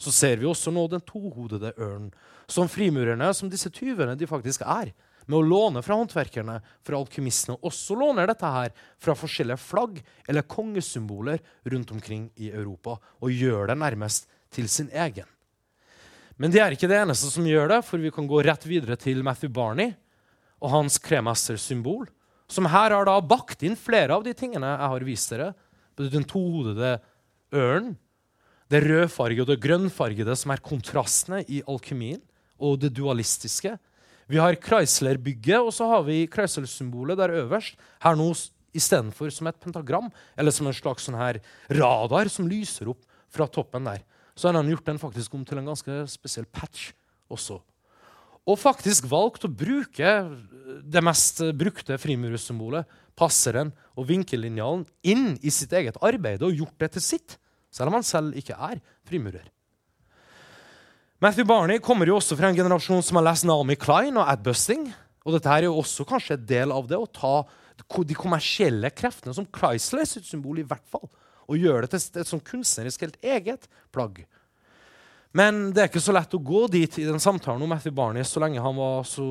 [0.02, 2.10] så ser vi også nå den tohodede ørnen,
[2.50, 4.90] som frimurerne, som disse tyvene de faktisk er.
[5.32, 10.44] Med å låne fra håndverkerne, fra alkymistene, også låner dette her fra forskjellige flagg eller
[10.44, 11.40] kongesymboler
[11.72, 15.30] rundt omkring i Europa, og gjør det nærmest til sin egen.
[16.36, 18.98] Men de er ikke det eneste som gjør det, for vi kan gå rett videre
[19.00, 19.94] til Matthew Barney
[20.60, 22.10] og hans kremester-symbol,
[22.52, 25.52] som her har da bakt inn flere av de tingene jeg har vist dere.
[25.96, 26.98] Den tohodede
[27.56, 27.96] ørnen,
[28.72, 32.20] det rødfargede og det grønnfargede som er kontrastene i alkymien,
[32.62, 33.74] og det dualistiske.
[34.30, 37.78] Vi har Chrysler-bygget, og så har vi Chrysler-symbolet der øverst.
[38.04, 38.30] Her nå
[38.78, 40.08] istedenfor som et pentagram,
[40.38, 41.42] eller som en slags sånn her
[41.74, 44.06] radar som lyser opp fra toppen der.
[44.36, 46.92] Så har han gjort den faktisk om til en ganske spesiell patch
[47.32, 47.60] også.
[48.48, 50.14] Og faktisk valgt å bruke
[50.82, 53.70] det mest brukte frimurussymbolet, passeren
[54.00, 57.38] og vinkellinjalen, inn i sitt eget arbeid og gjort det til sitt
[57.72, 59.48] selv om han selv ikke er frimurer.
[61.22, 64.88] Matthew Barney kommer jo også fra en generasjon som har lest Naomi Klein og adbusting.
[65.22, 67.44] Og dette er jo også kanskje en del av det å ta
[67.78, 71.06] de kommersielle kreftene, som Chrysler sitt symbol, i hvert fall,
[71.46, 74.24] og gjøre det til et sånn kunstnerisk helt eget plagg.
[75.38, 78.26] Men det er ikke så lett å gå dit i den samtalen om Matthew Barney
[78.26, 79.28] så lenge han var så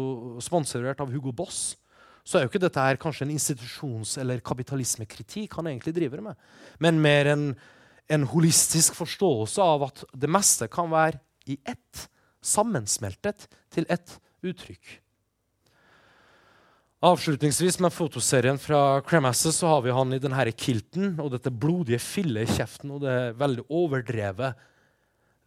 [0.47, 1.75] sponsorert av Hugo Boss.
[2.23, 6.39] Så er jo ikke dette her kanskje en institusjons- eller kapitalismekritikk han egentlig driver med,
[6.79, 7.47] men mer en
[8.11, 11.21] en holistisk forståelse av at det meste kan være
[11.51, 12.09] i ett,
[12.41, 14.99] sammensmeltet til ett uttrykk.
[17.01, 22.01] Avslutningsvis med fotoserien fra Cremasse så har vi han i denne kilten og dette blodige
[22.03, 24.59] fillet i kjeften og det veldig overdrevet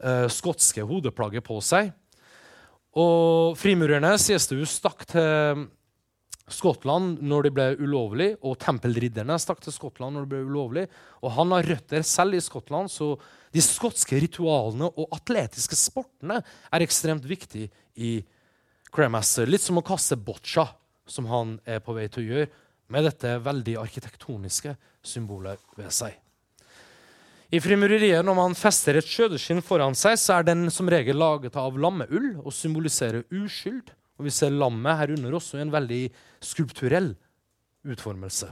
[0.02, 1.92] uh, skotske hodeplagget på seg.
[2.98, 5.68] Og frimurerne sies det jo stakk til
[6.52, 10.84] Skottland når det ble ulovlig, og tempelridderne stakk til Skottland når det ble ulovlig.
[11.24, 13.14] Og han har røtter selv i Skottland, så
[13.54, 18.18] de skotske ritualene og atletiske sportene er ekstremt viktig i
[18.94, 19.48] Cremaster.
[19.48, 20.68] Litt som å kaste boccia,
[21.08, 22.52] som han er på vei til å gjøre
[22.94, 24.76] med dette veldig arkitektoniske
[25.06, 26.20] symbolet ved seg.
[27.54, 31.56] I frimureriet, når man fester et skjødeskinn foran seg, så er den som regel laget
[31.60, 33.92] av lammeull og symboliserer uskyld.
[34.24, 36.06] Og vi ser lammet her under oss i en veldig
[36.40, 37.10] skulpturell
[37.92, 38.48] utformelse.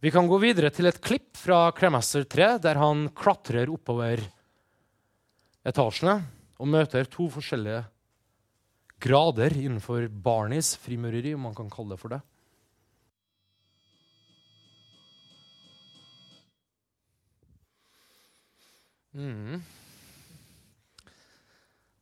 [0.00, 4.22] Vi kan gå videre til et klipp fra Cremaster 3, der han klatrer oppover
[5.68, 6.22] etasjene
[6.56, 7.82] og møter to forskjellige
[8.96, 12.22] grader innenfor Barneys frimureri, om man kan kalle det for det.
[19.12, 19.60] Mm.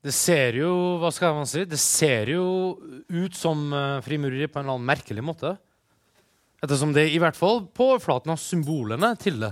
[0.07, 0.71] Det ser jo
[1.03, 2.45] hva skal man si, det ser jo
[3.11, 5.57] ut som uh, frimureri på en eller annen merkelig måte.
[6.63, 9.51] Ettersom det i hvert fall på overflaten har symbolene til det.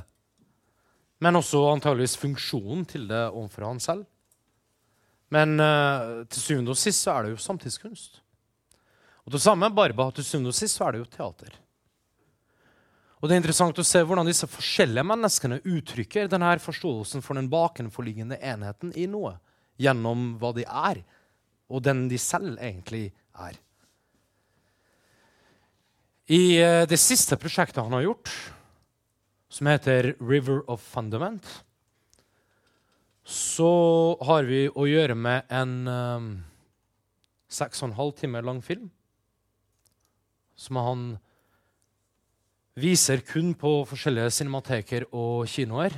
[1.24, 4.04] Men også antageligvis funksjonen til det overfor han selv.
[5.34, 8.20] Men uh, til syvende og sist så er det jo samtidskunst.
[9.26, 11.56] Og det samme Barba, til syvende og sist så er det jo teater.
[13.18, 17.50] Og det er interessant å se hvordan disse forskjellige menneskene uttrykker denne forståelsen for den
[17.50, 19.38] bakenforliggende enheten i noe,
[19.80, 21.02] gjennom hva de er,
[21.70, 23.58] og den de selv egentlig er.
[26.30, 28.32] I uh, det siste prosjektet han har gjort,
[29.52, 31.44] som heter River of Fundament,
[33.24, 36.26] så har vi å gjøre med en um,
[37.48, 38.90] seks og en halv time lang film
[40.54, 41.04] som han
[42.78, 45.94] viser kun på forskjellige cinemateker og kinoer.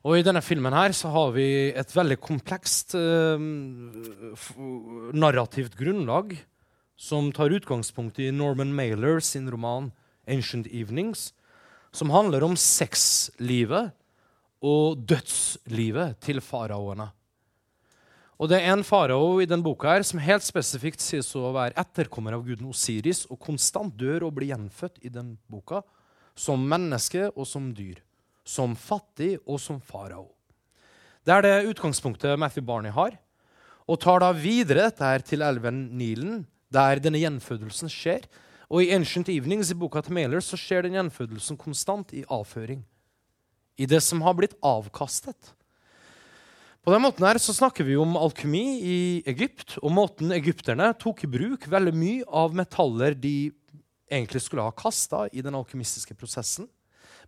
[0.00, 1.46] Og I denne filmen her så har vi
[1.76, 3.36] et veldig komplekst uh,
[5.12, 6.32] narrativt grunnlag
[7.00, 9.92] som tar utgangspunkt i Norman Mailer sin roman
[10.24, 11.32] 'Ancient Evenings',
[11.92, 13.92] som handler om sexlivet
[14.62, 17.10] og dødslivet til faraoene.
[18.40, 21.76] Og det er en farao i den boka her som helt spesifikt sies å være
[21.76, 25.82] etterkommer av guden Osiris og konstant dør og blir gjenfødt i den boka
[26.32, 28.00] som menneske og som dyr.
[28.50, 30.26] Som fattig og som farao.
[31.22, 33.14] Det er det utgangspunktet Matthew Barney har,
[33.86, 38.26] og tar da videre dette til elven Nilen, der denne gjenfødelsen skjer.
[38.70, 42.84] Og i Ancient Evenings i boka til Mailer så skjer den gjenfødelsen konstant i avføring.
[43.78, 45.54] I det som har blitt avkastet.
[46.80, 48.98] På den måten her så snakker vi om alkemi i
[49.28, 53.50] Egypt, og måten egypterne tok i bruk veldig mye av metaller de
[54.10, 56.70] egentlig skulle ha kasta i den alkymistiske prosessen,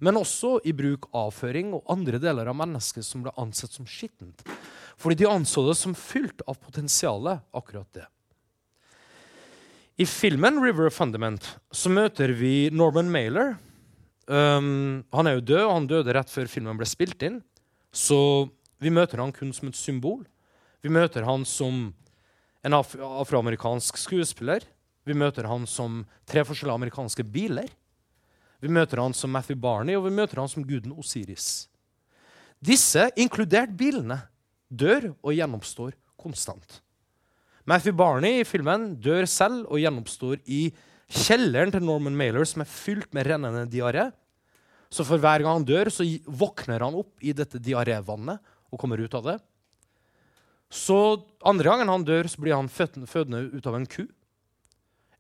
[0.03, 4.42] men også i bruk avføring og andre deler av mennesket som ble ansett som skittent.
[4.98, 8.09] Fordi de anså det som fylt av potensialet, akkurat det.
[10.03, 13.59] I filmen 'River of Fundament' så møter vi Norman Mailer.
[14.26, 17.42] Um, han er jo død, og han døde rett før filmen ble spilt inn.
[17.92, 18.50] Så
[18.80, 20.24] vi møter han kun som et symbol.
[20.82, 21.92] Vi møter han som
[22.64, 24.64] en af afroamerikansk skuespiller.
[25.07, 27.68] Vi møter han som tre forskjellige amerikanske biler.
[28.63, 31.67] Vi møter han som Matthew Barney, og vi møter han som guden Osiris.
[32.63, 34.21] Disse, inkludert bilene,
[34.71, 36.79] dør og gjennomstår konstant.
[37.67, 40.65] Matthew Barney i filmen dør selv og gjennomstår i
[41.13, 44.09] kjelleren til Norman Mailer, som er fylt med rennende diaré.
[44.93, 48.43] Så for hver gang han dør, så våkner han opp i dette diarévannet
[48.73, 49.39] og kommer ut av det.
[50.73, 50.97] Så
[51.45, 54.07] andre gangen han dør, så blir han fødende ut av en ku.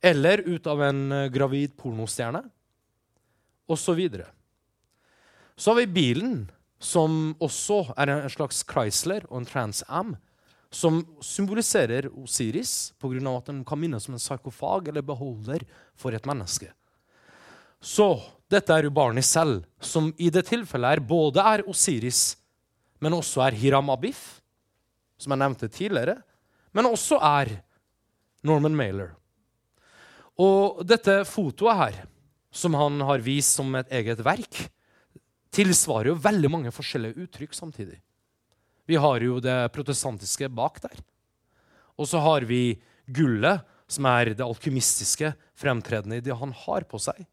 [0.02, 2.40] Eller ut av en uh, gravid pornostjerne.
[3.68, 3.94] Og så.
[5.56, 10.16] Så har vi bilen, som også er en slags Chrysler og en Trans Am,
[10.70, 13.36] som symboliserer Osiris pga.
[13.36, 15.60] at den kan minnes som en sarkofag eller beholder
[15.94, 16.72] for et menneske.
[17.80, 22.36] Så dette er jo barnet selv, som i det tilfellet er både er Osiris
[23.02, 24.38] men også er Hiram Abif,
[25.18, 26.20] som jeg nevnte tidligere,
[26.72, 27.50] men også er
[28.46, 29.10] Norman Mailer.
[30.38, 31.98] Og dette fotoet her,
[32.52, 34.60] som han har vist som et eget verk,
[35.52, 37.98] tilsvarer jo veldig mange forskjellige uttrykk samtidig.
[38.88, 40.96] Vi har jo det protestantiske bak der.
[41.96, 47.00] Og så har vi gullet, som er det alkymistiske fremtredende i det han har på
[47.02, 47.26] seg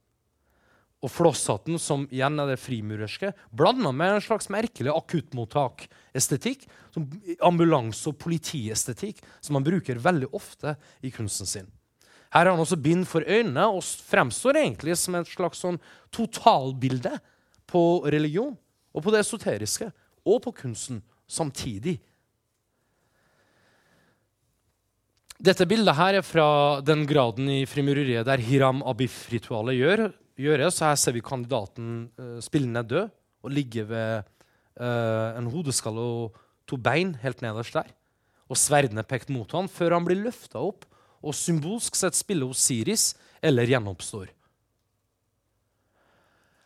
[0.99, 6.65] og flosshatten, som igjen er det frimurerske, blanda med en slags merkelig akuttmottak-estetikk,
[7.45, 11.69] ambulanse- og politiestetikk, som han bruker veldig ofte i kunsten sin.
[12.29, 15.79] Her har han også bind for øynene og fremstår egentlig som et slags sånn
[16.13, 17.15] totalbilde
[17.69, 18.53] på religion
[18.93, 19.89] og på det esoteriske
[20.29, 21.97] og på kunsten samtidig.
[25.39, 26.47] Dette bildet her er fra
[26.83, 30.09] den graden i frimureriet der Hiram Abif-ritualet gjør
[30.39, 30.81] gjøres.
[30.83, 33.07] Her ser vi kandidaten uh, spillende død
[33.47, 34.27] og ligge ved
[34.81, 37.87] uh, en hodeskalle og to bein helt nederst der.
[38.51, 40.88] Og sverdene pekt mot ham før han blir løfta opp
[41.19, 43.13] og symbolsk sett spiller Osiris
[43.43, 44.29] eller gjenoppstår.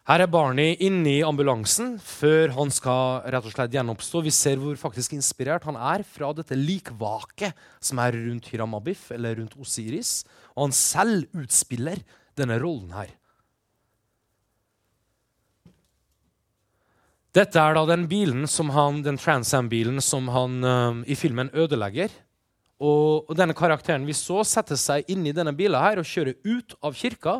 [0.04, 4.22] Her er Barney inne i ambulansen før han skal rett og slett gjenoppstå.
[4.26, 9.06] Vi ser hvor faktisk inspirert han er fra dette likvaket som er rundt Hiram Abif,
[9.16, 10.26] eller rundt Osiris.
[10.58, 12.04] Og han selv utspiller
[12.36, 13.14] denne rollen her.
[17.34, 22.12] Dette er da den bilen som han, den Transam-bilen som han uh, i filmen ødelegger.
[22.84, 26.36] Og, og, denne karakteren vi så, setter seg inn i denne bilen her og kjører
[26.43, 27.38] ut av kirka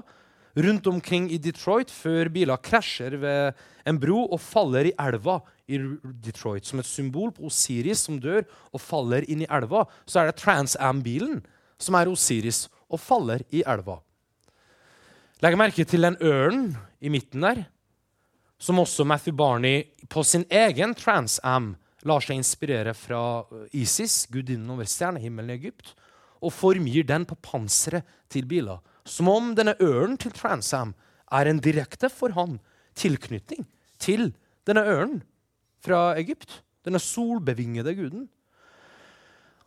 [0.63, 5.79] rundt omkring i Detroit før biler krasjer ved en bro og faller i elva i
[6.23, 6.67] Detroit.
[6.67, 9.83] Som et symbol på Osiris som dør og faller inn i elva.
[10.05, 11.41] Så er det Trans Am-bilen
[11.81, 13.99] som er Osiris og faller i elva.
[15.43, 17.65] Legg merke til den ørnen i midten der,
[18.61, 21.73] som også Matthew Barney på sin egen Trans Am
[22.08, 23.43] lar seg inspirere fra
[23.76, 25.93] Isis, gudinnen over stjernehimmelen i Egypt,
[26.43, 28.82] og formgir den på panseret til biler.
[29.08, 30.93] Som om denne ørnen til Transam
[31.34, 32.60] er en direkte for han
[32.99, 33.66] tilknytning
[34.01, 34.32] til
[34.68, 35.24] denne ørnen
[35.84, 36.62] fra Egypt.
[36.84, 38.28] Denne solbevingede guden.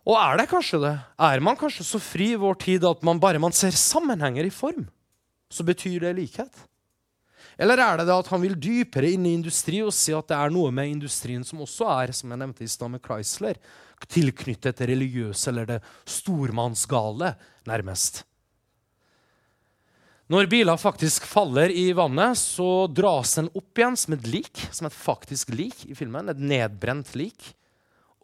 [0.07, 0.93] Og er det kanskje det?
[1.19, 4.53] Er man kanskje så fri i vår tid at man bare man ser sammenhenger i
[4.53, 4.85] form,
[5.49, 6.53] så betyr det likhet?
[7.57, 10.37] Eller er det det at han vil dypere inn i industri og si at det
[10.37, 13.57] er noe med industrien som også er som jeg nevnte i sted med Chrysler,
[14.05, 17.33] tilknyttet det religiøse eller det stormannsgale,
[17.65, 18.21] nærmest?
[20.27, 24.89] Når biler faktisk faller i vannet, så dras den opp igjen som et lik, som
[24.89, 26.27] et faktisk lik i filmen.
[26.27, 27.53] Et nedbrent lik.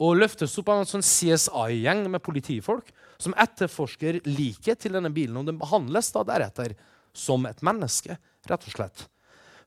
[0.03, 5.39] Og løftes opp av en sånn CSI-gjeng med politifolk som etterforsker liket til denne bilen.
[5.39, 6.75] Og den behandles da deretter
[7.15, 8.19] som et menneske,
[8.51, 9.07] rett og slett.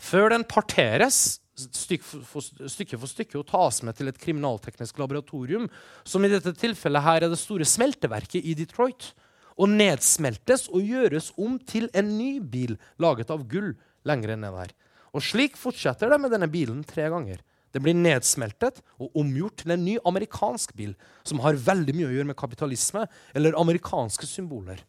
[0.03, 5.69] Før den parteres stykke for, stykke for stykke og tas med til et kriminalteknisk laboratorium,
[6.05, 9.13] som i dette tilfellet her er det store smelteverket i Detroit
[9.57, 13.73] og nedsmeltes og gjøres om til en ny bil laget av gull
[14.07, 14.75] lenger ned der.
[15.17, 17.41] Og slik fortsetter det med denne bilen tre ganger.
[17.73, 20.93] Den blir nedsmeltet og omgjort til en ny amerikansk bil
[21.27, 24.83] som har veldig mye å gjøre med kapitalisme eller amerikanske symboler.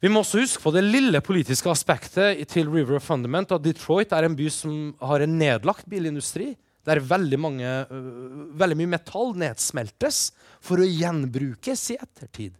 [0.00, 3.52] Vi må også huske på det lille politiske aspektet til River of Fundament.
[3.52, 8.76] at Detroit er en by som har en nedlagt bilindustri, der veldig, mange, øh, veldig
[8.76, 12.56] mye metall nedsmeltes for å gjenbrukes i ettertid.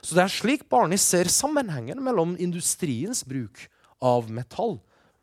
[0.00, 3.68] Så det er slik Barney ser sammenhengen mellom industriens bruk
[4.00, 4.78] av metall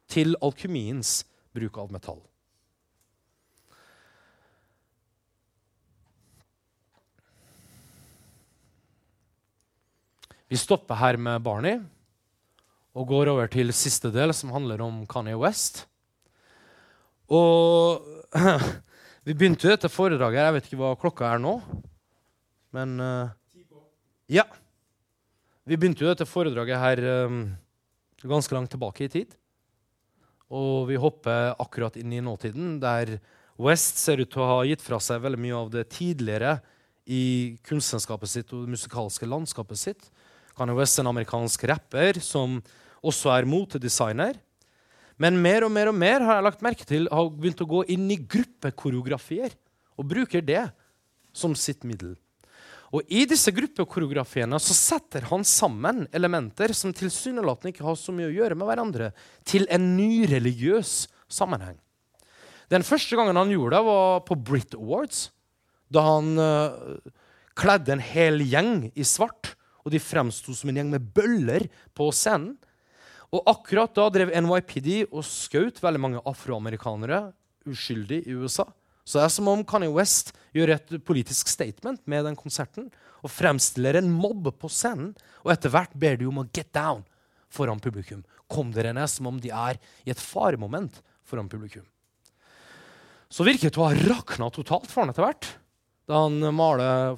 [0.07, 1.23] til alkymiens
[1.55, 2.21] bruk av metall.
[10.45, 11.79] Vi stopper her med Barney
[12.95, 15.83] og går over til siste del, som handler om Kanye West.
[17.33, 18.05] Og
[19.25, 21.57] vi begynte jo dette foredraget Jeg vet ikke hva klokka er nå.
[22.75, 23.33] Men uh,
[24.29, 24.45] Ja.
[25.65, 27.39] Vi begynte jo dette foredraget her um,
[28.21, 29.33] ganske langt tilbake i tid.
[30.53, 33.17] Og vi hopper akkurat inn i nåtiden, der
[33.57, 36.59] West ser ut til å ha gitt fra seg veldig mye av det tidligere
[37.09, 40.09] i kunstnerskapet sitt og det musikalske landskapet sitt.
[40.55, 42.59] Kanye West er en amerikansk rapper som
[43.05, 44.37] også er motedesigner.
[45.21, 47.85] Men mer og mer og mer har jeg lagt merke til har begynt å gå
[47.95, 49.55] inn i gruppekoreografier
[49.95, 50.65] og bruker det
[51.35, 52.15] som sitt middel.
[52.95, 58.29] Og I disse gruppekoreografiene så setter han sammen elementer som tilsynelatende ikke har så mye
[58.29, 59.09] å gjøre med hverandre,
[59.43, 61.75] til en ny religiøs sammenheng.
[62.71, 65.27] Den første gangen han gjorde det, var på Brit Awards.
[65.91, 66.97] Da han uh,
[67.57, 69.54] kledde en hel gjeng i svart,
[69.85, 71.67] og de fremsto som en gjeng med bøller
[71.97, 72.55] på scenen.
[73.33, 77.27] Og akkurat da drev NYPD og skjøt veldig mange afroamerikanere
[77.69, 78.65] uskyldig i USA.
[79.05, 82.87] Så det er som om Kanye West gjør et politisk statement med den konserten
[83.25, 85.11] og fremstiller en mobb på scenen,
[85.45, 87.03] og etter hvert ber de om å get down
[87.53, 88.23] foran publikum.
[88.49, 91.85] Kom dere ned som om de er i et faremoment foran publikum.
[93.29, 95.47] Så virket det å ha rakna totalt for han etter hvert.
[96.05, 97.17] Da han maler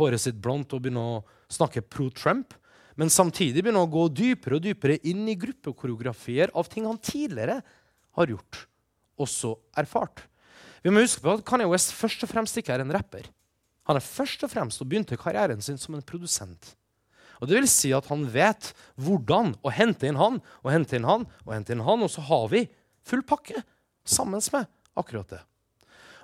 [0.00, 2.54] håret sitt blondt og begynner å snakke pro-Trump.
[2.96, 7.60] Men samtidig begynner å gå dypere og dypere inn i gruppekoreografier av ting han tidligere
[8.16, 8.62] har gjort,
[9.20, 10.22] også erfart.
[10.80, 13.28] Vi må huske på at Kanye West først og fremst ikke er en rapper.
[13.86, 16.72] Han er først og fremst og begynte karrieren sin som en produsent.
[17.36, 21.04] Og det vil si at Han vet hvordan å hente inn han og hente inn
[21.04, 22.64] han, og hente inn han, og så har vi
[23.06, 23.60] full pakke
[24.06, 25.42] sammen med akkurat det.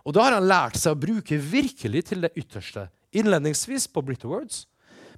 [0.03, 2.89] Og da har han lært seg å bruke virkelig til det ytterste.
[3.13, 4.65] Innledningsvis på Brit Awards,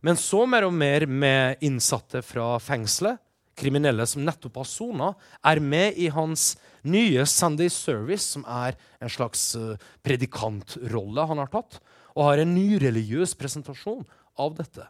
[0.05, 3.21] men så mer og mer med innsatte fra fengselet,
[3.57, 5.13] kriminelle som nettopp har sona,
[5.47, 11.53] er med i hans nye Sunday Service, som er en slags uh, predikantrolle han har
[11.53, 11.79] tatt,
[12.15, 14.05] og har en ny religiøs presentasjon
[14.43, 14.85] av dette.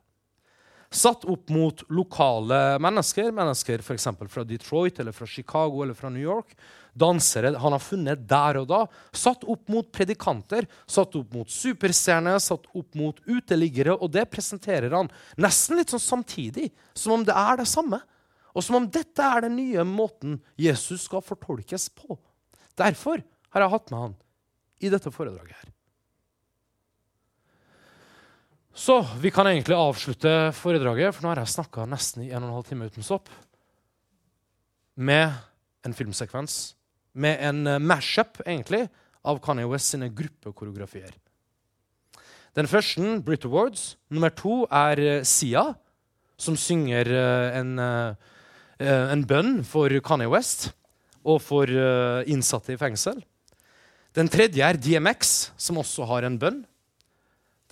[0.94, 4.06] Satt opp mot lokale mennesker, mennesker f.eks.
[4.30, 6.54] fra Detroit, eller fra Chicago eller fra New York.
[6.94, 8.80] Dansere han har funnet der og da.
[9.10, 13.96] Satt opp mot predikanter, satt opp mot superstjerner, satt opp mot uteliggere.
[13.98, 17.98] Og det presenterer han nesten litt sånn samtidig, som om det er det samme.
[18.54, 22.14] Og som om dette er den nye måten Jesus skal fortolkes på.
[22.78, 24.20] Derfor har jeg hatt med han
[24.78, 25.73] i dette foredraget her.
[28.74, 32.48] Så vi kan egentlig avslutte foredraget, for nå har jeg snakka nesten i en og
[32.48, 33.30] en halv time uten stopp.
[34.98, 35.30] Med
[35.86, 36.74] en filmsekvens.
[37.14, 38.88] Med en uh, mash-up, egentlig,
[39.22, 41.14] av Kanye West sine gruppekoreografier.
[42.58, 43.94] Den første, Brit Awards.
[44.10, 45.68] Nummer to er uh, Sia,
[46.34, 47.78] som synger uh, en,
[48.82, 50.72] en, bønn for Kanye West
[51.22, 51.70] og for
[52.26, 53.22] innsatte i fengsel.
[54.18, 56.64] Den tredje er DMX, som også har en bønn.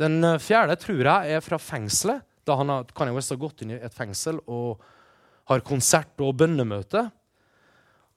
[0.00, 3.62] Den eh, fjerde tror jeg er fra fengselet, da han har, kan jeg ha gått
[3.62, 4.80] inn i et fengsel og
[5.50, 7.04] har konsert og bønnemøte.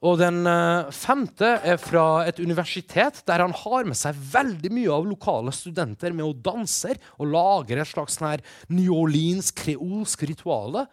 [0.06, 4.92] Og den uh, femte er fra et universitet der han har med seg veldig mye
[4.94, 10.86] av lokale studenter med å danser og lager et slags sånn New Orleans kreolsk rituale.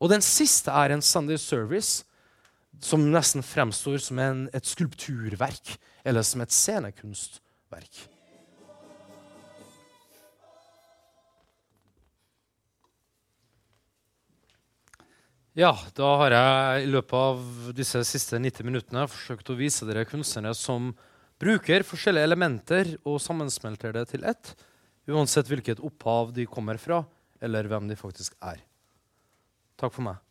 [0.00, 2.02] Og den siste er en Sunday service
[2.84, 8.08] som nesten fremstår som en, et skulpturverk eller som et scenekunstverk.
[15.58, 20.04] Ja, da har jeg i løpet av disse siste 90 minuttene forsøkt å vise dere
[20.06, 20.92] kunstnere som
[21.42, 24.52] bruker forskjellige elementer og sammensmelter det til ett,
[25.10, 27.00] uansett hvilket opphav de kommer fra,
[27.42, 28.62] eller hvem de faktisk er.
[29.80, 30.22] Takk for meg.